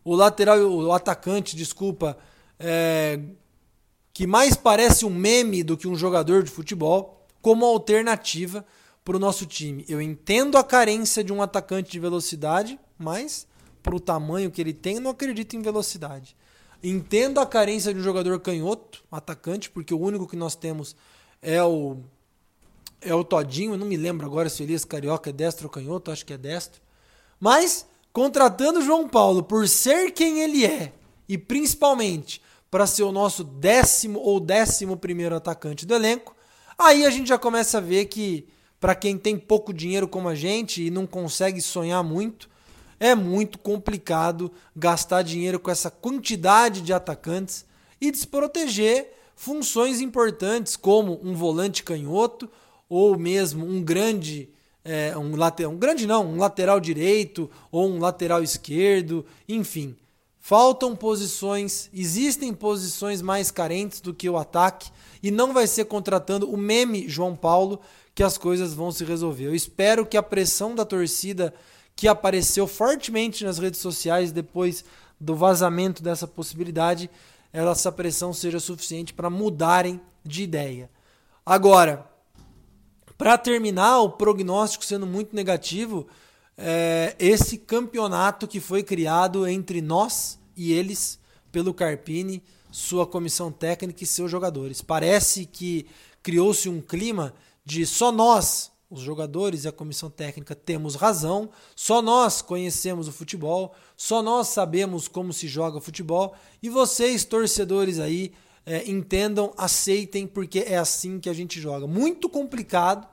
o 0.04 0.16
lateral, 0.16 0.60
o 0.60 0.94
atacante, 0.94 1.56
desculpa, 1.56 2.18
é, 2.58 3.20
que 4.20 4.28
mais 4.28 4.54
parece 4.54 5.06
um 5.06 5.10
meme 5.10 5.64
do 5.64 5.78
que 5.78 5.88
um 5.88 5.96
jogador 5.96 6.44
de 6.44 6.52
futebol, 6.52 7.26
como 7.42 7.64
alternativa 7.64 8.66
para 9.02 9.16
o 9.16 9.20
nosso 9.20 9.46
time. 9.46 9.86
Eu 9.88 10.02
entendo 10.02 10.58
a 10.58 10.64
carência 10.64 11.24
de 11.24 11.32
um 11.32 11.42
atacante 11.42 11.90
de 11.90 12.02
velocidade, 12.02 12.78
mas 12.98 13.48
para 13.82 13.96
o 13.96 14.00
tamanho 14.00 14.52
que 14.52 14.60
ele 14.60 14.74
tem, 14.74 15.00
não 15.00 15.12
acredito 15.12 15.56
em 15.56 15.62
velocidade. 15.62 16.36
Entendo 16.84 17.40
a 17.40 17.46
carência 17.46 17.94
de 17.94 18.02
um 18.02 18.04
jogador 18.04 18.38
canhoto, 18.42 19.06
atacante, 19.10 19.70
porque 19.70 19.94
o 19.94 20.02
único 20.02 20.28
que 20.28 20.36
nós 20.36 20.54
temos 20.54 20.98
é 21.42 21.64
o 21.64 21.96
é 23.00 23.16
o 23.16 23.24
Todinho, 23.24 23.76
eu 23.76 23.78
não 23.78 23.88
me 23.88 23.96
lembro 23.96 24.26
agora 24.26 24.50
se 24.50 24.62
o 24.62 24.66
Elias 24.66 24.84
Carioca 24.84 25.30
é 25.30 25.34
destro 25.34 25.68
ou 25.68 25.72
canhoto, 25.72 26.12
acho 26.12 26.26
que 26.26 26.34
é 26.34 26.38
destro. 26.38 26.82
Mas 27.40 27.88
contratando 28.12 28.80
o 28.80 28.84
João 28.84 29.08
Paulo 29.08 29.44
por 29.44 29.66
ser 29.66 30.12
quem 30.12 30.42
ele 30.42 30.66
é 30.66 30.92
e 31.26 31.38
principalmente 31.38 32.42
para 32.70 32.88
ser 32.88 33.04
o 33.04 33.12
nosso 33.12 33.44
décimo 33.44 34.20
ou 34.20 34.40
décimo 34.40 34.98
primeiro 34.98 35.36
atacante 35.36 35.86
do 35.86 35.96
elenco, 35.96 36.36
aí 36.78 37.06
a 37.06 37.10
gente 37.10 37.30
já 37.30 37.38
começa 37.38 37.78
a 37.78 37.82
ver 37.82 38.06
que 38.06 38.48
para 38.80 38.96
quem 38.96 39.18
tem 39.18 39.38
pouco 39.38 39.74
dinheiro 39.74 40.08
como 40.08 40.30
a 40.30 40.36
gente 40.36 40.86
e 40.86 40.90
não 40.90 41.06
consegue 41.06 41.62
sonhar 41.62 42.04
muito, 42.04 42.50
é 43.00 43.16
muito 43.16 43.58
complicado 43.58 44.52
gastar 44.76 45.22
dinheiro 45.22 45.60
com 45.60 45.72
essa 45.72 45.90
quantidade 45.90 46.82
de 46.82 46.94
atacantes 46.94 47.66
e 48.00 48.12
desproteger 48.12 49.14
funções 49.36 50.02
importantes 50.02 50.76
como 50.76 51.20
um 51.24 51.34
volante 51.34 51.84
canhoto 51.84 52.50
ou 52.90 53.18
mesmo 53.18 53.66
um 53.66 53.82
grande 53.82 54.50
é, 54.84 55.18
um 55.18 55.36
lateral, 55.36 55.72
um 55.72 55.78
grande 55.78 56.08
não, 56.08 56.26
um 56.26 56.38
lateral 56.38 56.80
direito 56.80 57.50
ou 57.72 57.90
um 57.90 58.00
lateral 58.00 58.42
esquerdo, 58.42 59.26
enfim. 59.48 59.96
Faltam 60.40 60.96
posições, 60.96 61.90
existem 61.94 62.54
posições 62.54 63.22
mais 63.22 63.52
carentes 63.52 64.00
do 64.00 64.14
que 64.14 64.30
o 64.30 64.38
ataque 64.38 64.90
e 65.22 65.30
não 65.30 65.54
vai 65.54 65.68
ser 65.68 65.86
contratando 65.86 66.50
o 66.50 66.58
meme 66.58 67.08
João 67.10 67.36
Paulo 67.36 67.80
que 68.16 68.24
as 68.24 68.38
coisas 68.38 68.74
vão 68.74 68.92
se 68.92 69.04
resolver. 69.04 69.46
Eu 69.46 69.56
espero 69.56 70.06
que 70.06 70.18
a 70.18 70.24
pressão 70.24 70.74
da 70.74 70.86
torcida 70.86 71.54
que 71.96 72.08
apareceu 72.08 72.66
fortemente 72.66 73.44
nas 73.44 73.60
redes 73.60 73.82
sociais 73.82 74.32
depois 74.32 74.86
do 75.20 75.36
vazamento 75.36 76.02
dessa 76.02 76.26
possibilidade, 76.26 77.10
essa 77.52 77.92
pressão 77.92 78.34
seja 78.34 78.60
suficiente 78.60 79.14
para 79.14 79.30
mudarem 79.30 80.00
de 80.24 80.44
ideia. 80.44 80.90
Agora, 81.46 82.10
para 83.18 83.38
terminar, 83.38 84.00
o 84.00 84.12
prognóstico 84.12 84.86
sendo 84.86 85.06
muito 85.06 85.36
negativo, 85.36 86.08
é 86.62 87.16
esse 87.18 87.58
campeonato 87.58 88.48
que 88.48 88.60
foi 88.60 88.84
criado 88.84 89.48
entre 89.48 89.82
nós 89.82 90.38
e 90.58 90.74
eles 90.74 91.18
pelo 91.52 91.74
Carpini, 91.74 92.44
sua 92.70 93.08
comissão 93.08 93.52
técnica 93.52 94.04
e 94.04 94.08
seus 94.08 94.30
jogadores. 94.30 94.82
Parece 94.82 95.46
que 95.46 95.88
criou-se 96.22 96.68
um 96.68 96.82
clima 96.82 97.34
de 97.64 97.86
só 97.86 98.12
nós, 98.12 98.72
os 98.90 99.02
jogadores 99.02 99.64
e 99.64 99.68
a 99.68 99.72
comissão 99.72 100.10
técnica, 100.10 100.54
temos 100.54 100.96
razão, 100.96 101.50
só 101.76 102.02
nós 102.02 102.42
conhecemos 102.42 103.08
o 103.08 103.12
futebol, 103.12 103.74
só 103.96 104.22
nós 104.22 104.50
sabemos 104.50 105.08
como 105.08 105.32
se 105.32 105.48
joga 105.48 105.80
futebol 105.80 106.36
e 106.62 106.70
vocês, 106.70 107.24
torcedores 107.24 108.00
aí, 108.00 108.34
é, 108.66 108.90
entendam, 108.90 109.54
aceitem, 109.58 110.28
porque 110.28 110.60
é 110.60 110.78
assim 110.78 111.20
que 111.20 111.30
a 111.30 111.34
gente 111.34 111.60
joga. 111.60 111.88
Muito 111.88 112.28
complicado, 112.28 113.08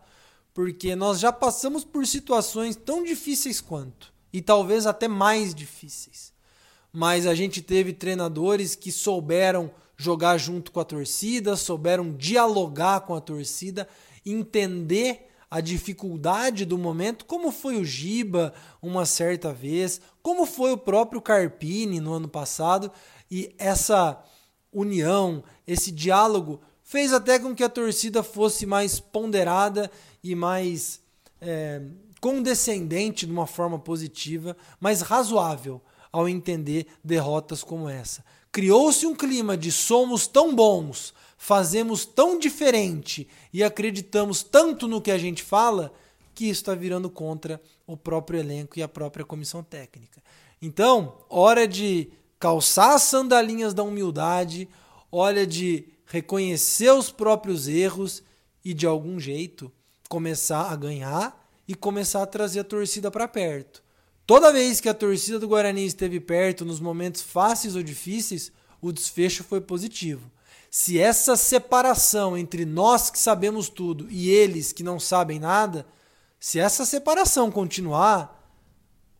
porque 0.56 0.96
nós 0.96 1.20
já 1.20 1.30
passamos 1.30 1.84
por 1.84 2.06
situações 2.06 2.76
tão 2.76 3.04
difíceis 3.04 3.60
quanto, 3.60 4.10
e 4.32 4.40
talvez 4.40 4.86
até 4.86 5.06
mais 5.06 5.54
difíceis. 5.54 6.32
Mas 6.90 7.26
a 7.26 7.34
gente 7.34 7.60
teve 7.60 7.92
treinadores 7.92 8.74
que 8.74 8.90
souberam 8.90 9.70
jogar 9.98 10.38
junto 10.38 10.72
com 10.72 10.80
a 10.80 10.84
torcida, 10.84 11.56
souberam 11.56 12.10
dialogar 12.10 13.00
com 13.00 13.14
a 13.14 13.20
torcida, 13.20 13.86
entender 14.24 15.28
a 15.50 15.60
dificuldade 15.60 16.64
do 16.64 16.78
momento, 16.78 17.26
como 17.26 17.52
foi 17.52 17.76
o 17.76 17.84
Giba 17.84 18.54
uma 18.80 19.04
certa 19.04 19.52
vez, 19.52 20.00
como 20.22 20.46
foi 20.46 20.72
o 20.72 20.78
próprio 20.78 21.20
Carpini 21.20 22.00
no 22.00 22.14
ano 22.14 22.28
passado, 22.28 22.90
e 23.30 23.54
essa 23.58 24.24
união, 24.72 25.44
esse 25.66 25.92
diálogo 25.92 26.62
fez 26.86 27.12
até 27.12 27.36
com 27.36 27.52
que 27.52 27.64
a 27.64 27.68
torcida 27.68 28.22
fosse 28.22 28.64
mais 28.64 29.00
ponderada 29.00 29.90
e 30.22 30.36
mais 30.36 31.00
é, 31.40 31.82
condescendente 32.20 33.26
de 33.26 33.32
uma 33.32 33.46
forma 33.46 33.76
positiva, 33.76 34.56
mais 34.80 35.00
razoável 35.00 35.82
ao 36.12 36.28
entender 36.28 36.86
derrotas 37.02 37.64
como 37.64 37.88
essa. 37.88 38.24
Criou-se 38.52 39.04
um 39.04 39.16
clima 39.16 39.56
de 39.56 39.72
somos 39.72 40.28
tão 40.28 40.54
bons, 40.54 41.12
fazemos 41.36 42.06
tão 42.06 42.38
diferente 42.38 43.28
e 43.52 43.64
acreditamos 43.64 44.44
tanto 44.44 44.86
no 44.86 45.02
que 45.02 45.10
a 45.10 45.18
gente 45.18 45.42
fala 45.42 45.92
que 46.36 46.44
isso 46.44 46.60
está 46.60 46.74
virando 46.74 47.10
contra 47.10 47.60
o 47.84 47.96
próprio 47.96 48.38
elenco 48.38 48.78
e 48.78 48.82
a 48.82 48.88
própria 48.88 49.24
comissão 49.24 49.60
técnica. 49.60 50.22
Então, 50.62 51.18
hora 51.28 51.66
de 51.66 52.10
calçar 52.38 52.94
as 52.94 53.02
sandalinhas 53.02 53.74
da 53.74 53.82
humildade, 53.82 54.68
hora 55.10 55.44
de 55.44 55.95
reconhecer 56.06 56.90
os 56.92 57.10
próprios 57.10 57.68
erros 57.68 58.22
e 58.64 58.72
de 58.72 58.86
algum 58.86 59.20
jeito 59.20 59.70
começar 60.08 60.70
a 60.70 60.76
ganhar 60.76 61.46
e 61.66 61.74
começar 61.74 62.22
a 62.22 62.26
trazer 62.26 62.60
a 62.60 62.64
torcida 62.64 63.10
para 63.10 63.28
perto. 63.28 63.82
Toda 64.26 64.52
vez 64.52 64.80
que 64.80 64.88
a 64.88 64.94
torcida 64.94 65.38
do 65.38 65.48
Guarani 65.48 65.84
esteve 65.84 66.18
perto 66.18 66.64
nos 66.64 66.80
momentos 66.80 67.22
fáceis 67.22 67.76
ou 67.76 67.82
difíceis, 67.82 68.50
o 68.80 68.92
desfecho 68.92 69.44
foi 69.44 69.60
positivo. 69.60 70.30
Se 70.70 70.98
essa 70.98 71.36
separação 71.36 72.36
entre 72.36 72.64
nós 72.64 73.08
que 73.08 73.18
sabemos 73.18 73.68
tudo 73.68 74.06
e 74.10 74.28
eles 74.28 74.72
que 74.72 74.82
não 74.82 74.98
sabem 74.98 75.38
nada, 75.38 75.86
se 76.38 76.58
essa 76.58 76.84
separação 76.84 77.50
continuar, 77.50 78.36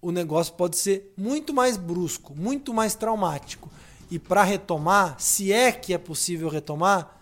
o 0.02 0.12
negócio 0.12 0.54
pode 0.54 0.76
ser 0.76 1.12
muito 1.16 1.54
mais 1.54 1.76
brusco, 1.76 2.34
muito 2.36 2.74
mais 2.74 2.94
traumático. 2.94 3.70
E 4.10 4.18
para 4.18 4.42
retomar, 4.42 5.18
se 5.18 5.52
é 5.52 5.72
que 5.72 5.92
é 5.92 5.98
possível 5.98 6.48
retomar, 6.48 7.20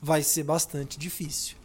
vai 0.00 0.22
ser 0.22 0.44
bastante 0.44 0.98
difícil. 0.98 1.56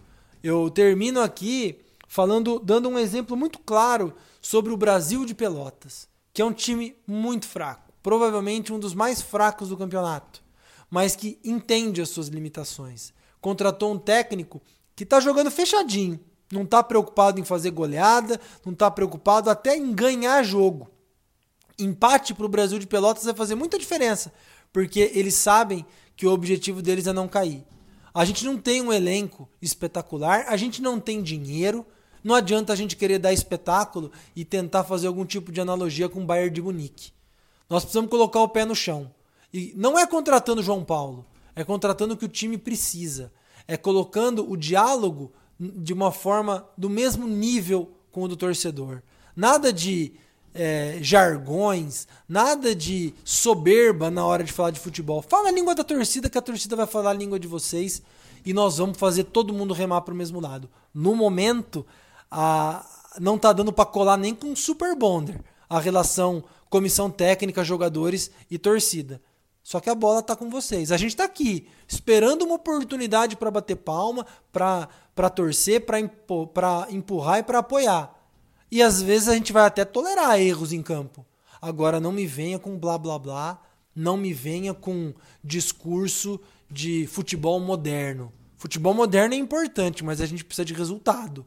Eu 0.44 0.70
termino 0.70 1.22
aqui 1.22 1.80
falando, 2.08 2.60
dando 2.60 2.90
um 2.90 2.98
exemplo 2.98 3.38
muito 3.38 3.60
claro 3.60 4.14
sobre 4.42 4.74
o 4.74 4.78
Brasil 4.78 5.26
de 5.26 5.36
Pelotas, 5.36 6.08
que 6.34 6.42
é 6.42 6.46
um 6.46 6.54
time 6.54 6.96
muito 7.06 7.48
fraco, 7.48 7.94
provavelmente 8.02 8.74
um 8.74 8.80
dos 8.80 8.94
mais 8.94 9.22
fracos 9.22 9.70
do 9.70 9.78
campeonato, 9.78 10.42
mas 10.90 11.16
que 11.16 11.40
entende 11.44 12.02
as 12.02 12.10
suas 12.10 12.28
limitações. 12.28 13.14
Contratou 13.40 13.94
um 13.94 14.00
técnico 14.00 14.62
que 14.96 15.04
está 15.04 15.20
jogando 15.20 15.52
fechadinho, 15.52 16.20
não 16.52 16.64
está 16.64 16.84
preocupado 16.84 17.40
em 17.40 17.46
fazer 17.46 17.72
goleada, 17.72 18.40
não 18.66 18.74
está 18.74 18.90
preocupado 18.92 19.50
até 19.50 19.76
em 19.76 19.94
ganhar 19.94 20.44
jogo. 20.44 20.90
Empate 21.80 22.34
para 22.34 22.46
o 22.46 22.50
Brasil 22.50 22.78
de 22.78 22.88
Pelotas 22.88 23.24
vai 23.24 23.34
fazer 23.34 23.56
muita 23.56 23.80
diferença, 23.80 24.34
porque 24.72 25.12
eles 25.14 25.36
sabem 25.36 25.86
que 26.16 26.26
o 26.26 26.32
objetivo 26.32 26.82
deles 26.82 27.08
é 27.08 27.14
não 27.14 27.28
cair. 27.28 27.64
A 28.14 28.26
gente 28.26 28.46
não 28.46 28.58
tem 28.58 28.82
um 28.82 28.92
elenco 28.92 29.48
espetacular, 29.62 30.46
a 30.48 30.58
gente 30.58 30.82
não 30.82 31.00
tem 31.00 31.22
dinheiro. 31.22 31.86
Não 32.24 32.36
adianta 32.36 32.72
a 32.72 32.76
gente 32.76 32.96
querer 32.96 33.18
dar 33.18 33.34
espetáculo 33.34 34.12
e 34.36 34.46
tentar 34.46 34.84
fazer 34.84 35.08
algum 35.08 35.26
tipo 35.26 35.52
de 35.52 35.62
analogia 35.62 36.08
com 36.08 36.22
o 36.22 36.26
Bayern 36.26 36.54
de 36.54 36.62
Munique. 36.62 37.12
Nós 37.70 37.84
precisamos 37.84 38.12
colocar 38.12 38.42
o 38.42 38.50
pé 38.50 38.66
no 38.66 38.76
chão. 38.76 39.12
E 39.54 39.74
não 39.76 39.98
é 39.98 40.06
contratando 40.06 40.62
João 40.62 40.84
Paulo, 40.84 41.26
é 41.56 41.64
contratando 41.64 42.14
o 42.14 42.18
que 42.18 42.26
o 42.26 42.30
time 42.30 42.58
precisa. 42.58 43.32
É 43.68 43.78
colocando 43.78 44.50
o 44.50 44.58
diálogo 44.58 45.32
de 45.60 45.94
uma 45.94 46.12
forma 46.12 46.68
do 46.78 46.90
mesmo 46.90 47.28
nível 47.28 47.92
com 48.12 48.24
o 48.24 48.28
do 48.28 48.36
torcedor. 48.36 49.02
Nada 49.36 49.72
de 49.72 50.14
é, 50.54 50.98
jargões, 51.02 52.08
nada 52.28 52.76
de 52.76 53.14
soberba 53.24 54.12
na 54.12 54.26
hora 54.26 54.44
de 54.44 54.52
falar 54.52 54.72
de 54.72 54.80
futebol. 54.80 55.22
Fala 55.22 55.50
a 55.50 55.52
língua 55.52 55.76
da 55.76 55.84
torcida, 55.84 56.30
que 56.30 56.38
a 56.38 56.42
torcida 56.42 56.76
vai 56.76 56.88
falar 56.88 57.12
a 57.12 57.14
língua 57.14 57.40
de 57.40 57.48
vocês 57.48 58.02
e 58.46 58.54
nós 58.54 58.78
vamos 58.78 58.98
fazer 58.98 59.26
todo 59.26 59.54
mundo 59.54 59.74
remar 59.74 60.02
para 60.02 60.14
o 60.14 60.18
mesmo 60.18 60.40
lado. 60.40 60.70
No 60.94 61.16
momento, 61.16 61.86
a, 62.30 62.86
não 63.20 63.38
tá 63.38 63.54
dando 63.54 63.72
para 63.72 63.86
colar 63.86 64.18
nem 64.18 64.34
com 64.34 64.56
super 64.56 64.96
bonder 64.96 65.42
a 65.70 65.80
relação 65.80 66.44
comissão 66.70 67.10
técnica, 67.10 67.64
jogadores 67.64 68.32
e 68.50 68.58
torcida. 68.58 69.22
Só 69.64 69.80
que 69.80 69.90
a 69.90 69.96
bola 69.96 70.24
tá 70.24 70.36
com 70.36 70.50
vocês. 70.50 70.92
A 70.92 70.98
gente 70.98 71.16
tá 71.16 71.26
aqui 71.26 71.68
esperando 71.88 72.44
uma 72.44 72.56
oportunidade 72.56 73.36
para 73.36 73.52
bater 73.52 73.76
palma, 73.76 74.26
para 74.52 75.30
torcer, 75.30 75.86
pra 75.86 76.00
empurrar 76.00 77.40
e 77.40 77.44
pra 77.44 77.60
apoiar. 77.60 78.21
E 78.72 78.82
às 78.82 79.02
vezes 79.02 79.28
a 79.28 79.34
gente 79.34 79.52
vai 79.52 79.66
até 79.66 79.84
tolerar 79.84 80.40
erros 80.40 80.72
em 80.72 80.82
campo. 80.82 81.26
Agora 81.62 82.00
não 82.00 82.12
me 82.12 82.26
venha 82.26 82.58
com 82.58 82.80
blá 82.80 82.98
blá 82.98 83.20
blá, 83.20 83.62
não 83.94 84.16
me 84.16 84.34
venha 84.34 84.74
com 84.74 85.14
discurso 85.44 86.40
de 86.70 87.06
futebol 87.08 87.60
moderno. 87.60 88.32
Futebol 88.58 88.94
moderno 88.94 89.34
é 89.34 89.38
importante, 89.38 90.04
mas 90.04 90.22
a 90.22 90.26
gente 90.26 90.46
precisa 90.46 90.66
de 90.66 90.74
resultado. 90.74 91.46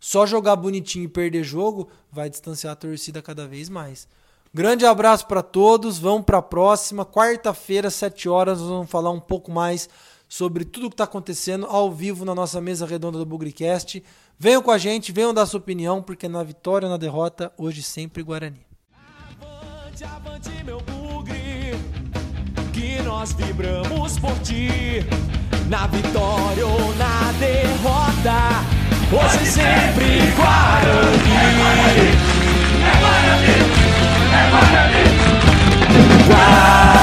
Só 0.00 0.26
jogar 0.26 0.56
bonitinho 0.56 1.04
e 1.04 1.08
perder 1.08 1.44
jogo 1.44 1.88
vai 2.10 2.30
distanciar 2.30 2.72
a 2.72 2.76
torcida 2.76 3.20
cada 3.20 3.46
vez 3.46 3.68
mais. 3.68 4.08
Grande 4.54 4.84
abraço 4.84 5.26
para 5.26 5.42
todos, 5.42 5.98
vamos 5.98 6.24
para 6.24 6.38
a 6.38 6.42
próxima. 6.42 7.06
Quarta-feira, 7.06 7.90
7 7.90 8.28
horas, 8.28 8.60
nós 8.60 8.68
vamos 8.68 8.90
falar 8.90 9.10
um 9.10 9.20
pouco 9.20 9.50
mais 9.50 9.88
sobre 10.28 10.64
tudo 10.64 10.88
que 10.88 10.94
está 10.94 11.04
acontecendo 11.04 11.66
ao 11.66 11.92
vivo 11.92 12.24
na 12.24 12.34
nossa 12.34 12.60
mesa 12.60 12.86
redonda 12.86 13.18
do 13.18 13.26
Bugricast. 13.26 14.02
Venham 14.42 14.60
com 14.60 14.72
a 14.72 14.76
gente, 14.76 15.12
venham 15.12 15.32
dar 15.32 15.46
sua 15.46 15.60
opinião, 15.60 16.02
porque 16.02 16.26
na 16.26 16.42
vitória 16.42 16.86
ou 16.86 16.90
na 16.90 16.96
derrota, 16.96 17.52
hoje 17.56 17.80
sempre 17.80 18.24
Guarani. 18.24 18.66
Avante, 19.40 20.02
avante, 20.02 20.50
meu 20.64 20.80
bugre, 20.80 21.76
que 22.72 23.00
nós 23.02 23.32
vibramos 23.34 24.18
por 24.18 24.36
ti. 24.40 25.06
Na 25.68 25.86
vitória 25.86 26.66
ou 26.66 26.92
na 26.96 27.30
derrota, 27.38 28.66
hoje 29.12 29.46
sempre 29.46 30.18
Guarani. 30.34 31.30
É 32.82 32.90
Guarani! 32.98 33.52
É 34.32 34.50
Guarani! 36.26 37.01